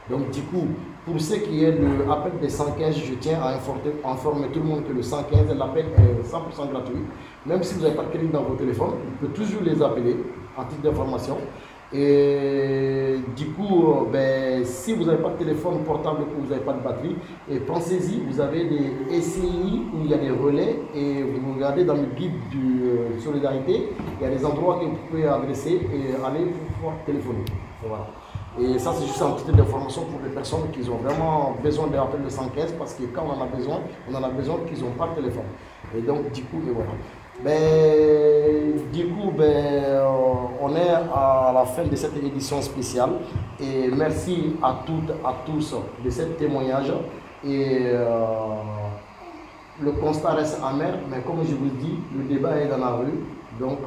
Donc, 0.09 0.31
du 0.31 0.41
coup, 0.43 0.65
pour 1.05 1.19
ce 1.19 1.35
qui 1.35 1.63
est 1.63 1.71
de 1.73 1.85
l'appel 2.07 2.33
des 2.41 2.49
115, 2.49 2.95
je 2.97 3.13
tiens 3.15 3.39
à 3.41 3.55
informer, 3.55 3.81
informer 4.03 4.47
tout 4.49 4.59
le 4.59 4.65
monde 4.65 4.83
que 4.87 4.93
le 4.93 5.01
115, 5.03 5.55
l'appel 5.57 5.85
est 5.97 6.23
100% 6.23 6.65
gratuit. 6.67 6.95
Même 7.45 7.61
si 7.63 7.75
vous 7.75 7.81
n'avez 7.81 7.95
pas 7.95 8.03
de 8.03 8.09
crédit 8.09 8.27
dans 8.27 8.43
vos 8.43 8.55
téléphones, 8.55 8.95
vous 9.21 9.27
pouvez 9.27 9.45
toujours 9.45 9.61
les 9.63 9.81
appeler 9.81 10.15
en 10.57 10.63
titre 10.65 10.81
d'information. 10.81 11.37
Et 11.91 13.15
du 13.35 13.47
coup, 13.47 13.87
euh, 13.87 14.11
ben, 14.11 14.63
si 14.63 14.93
vous 14.93 15.05
n'avez 15.05 15.23
pas 15.23 15.29
de 15.29 15.37
téléphone 15.37 15.83
portable 15.83 16.21
ou 16.21 16.43
vous 16.43 16.49
n'avez 16.49 16.63
pas 16.63 16.73
de 16.73 16.83
batterie, 16.83 17.15
et 17.49 17.59
pensez-y, 17.59 18.19
vous 18.29 18.39
avez 18.39 18.65
des 18.65 19.21
SCI 19.21 19.87
où 19.93 20.03
il 20.03 20.11
y 20.11 20.13
a 20.13 20.17
des 20.17 20.29
relais 20.29 20.79
et 20.93 21.23
vous 21.23 21.53
regardez 21.55 21.85
dans 21.85 21.95
le 21.95 22.05
guide 22.15 22.33
de 22.53 23.19
solidarité, 23.19 23.89
il 24.19 24.23
y 24.23 24.31
a 24.31 24.35
des 24.35 24.45
endroits 24.45 24.79
que 24.79 24.85
vous 24.85 24.97
pouvez 25.09 25.25
adresser 25.27 25.81
et 25.91 26.23
aller 26.23 26.45
pour 26.45 26.75
pouvoir 26.75 26.93
téléphoner. 27.07 27.45
Voilà. 27.81 28.05
Et 28.59 28.77
ça, 28.77 28.93
c'est 28.93 29.05
juste 29.05 29.21
un 29.21 29.31
titre 29.31 29.53
d'information 29.53 30.03
pour 30.05 30.19
les 30.23 30.29
personnes 30.29 30.69
qui 30.71 30.87
ont 30.89 30.97
vraiment 30.97 31.55
besoin 31.63 31.87
de 31.87 31.95
l'appel 31.95 32.23
de 32.23 32.29
115 32.29 32.73
parce 32.73 32.93
que 32.93 33.03
quand 33.03 33.23
on 33.25 33.39
en 33.39 33.43
a 33.43 33.47
besoin, 33.47 33.79
on 34.11 34.13
en 34.13 34.23
a 34.23 34.29
besoin 34.29 34.57
qu'ils 34.67 34.83
n'ont 34.83 34.91
pas 34.91 35.07
de 35.07 35.21
téléphone. 35.21 35.45
Et 35.97 36.01
donc, 36.01 36.31
du 36.31 36.43
coup, 36.43 36.61
et 36.67 36.71
voilà. 36.71 36.91
Ben, 37.43 38.91
du 38.91 39.07
coup, 39.07 39.31
ben, 39.37 40.01
on 40.61 40.75
est 40.75 40.89
à 40.89 41.51
la 41.53 41.65
fin 41.65 41.83
de 41.83 41.95
cette 41.95 42.15
édition 42.17 42.61
spéciale. 42.61 43.11
Et 43.59 43.89
merci 43.89 44.55
à 44.61 44.79
toutes, 44.85 45.11
à 45.23 45.33
tous 45.45 45.75
de 46.03 46.09
ce 46.09 46.23
témoignage. 46.23 46.91
Et 47.45 47.83
euh, 47.85 48.07
le 49.81 49.91
constat 49.93 50.31
reste 50.31 50.59
amer, 50.63 50.99
mais 51.09 51.21
comme 51.21 51.39
je 51.47 51.55
vous 51.55 51.69
dis, 51.79 51.99
le 52.17 52.23
débat 52.25 52.57
est 52.57 52.67
dans 52.67 52.77
la 52.77 52.89
rue. 52.91 53.23
Donc, 53.59 53.79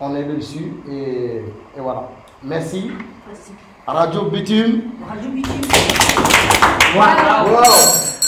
on 0.00 0.14
est 0.14 0.24
dessus 0.24 0.72
et, 0.90 1.42
et 1.76 1.80
voilà. 1.80 2.08
Merci 2.42 2.90
Merci. 3.26 3.52
Radio 3.86 4.30
Bitume. 4.30 4.92
Radio 5.08 5.30
Bitume. 5.30 5.60
Wow. 6.94 8.23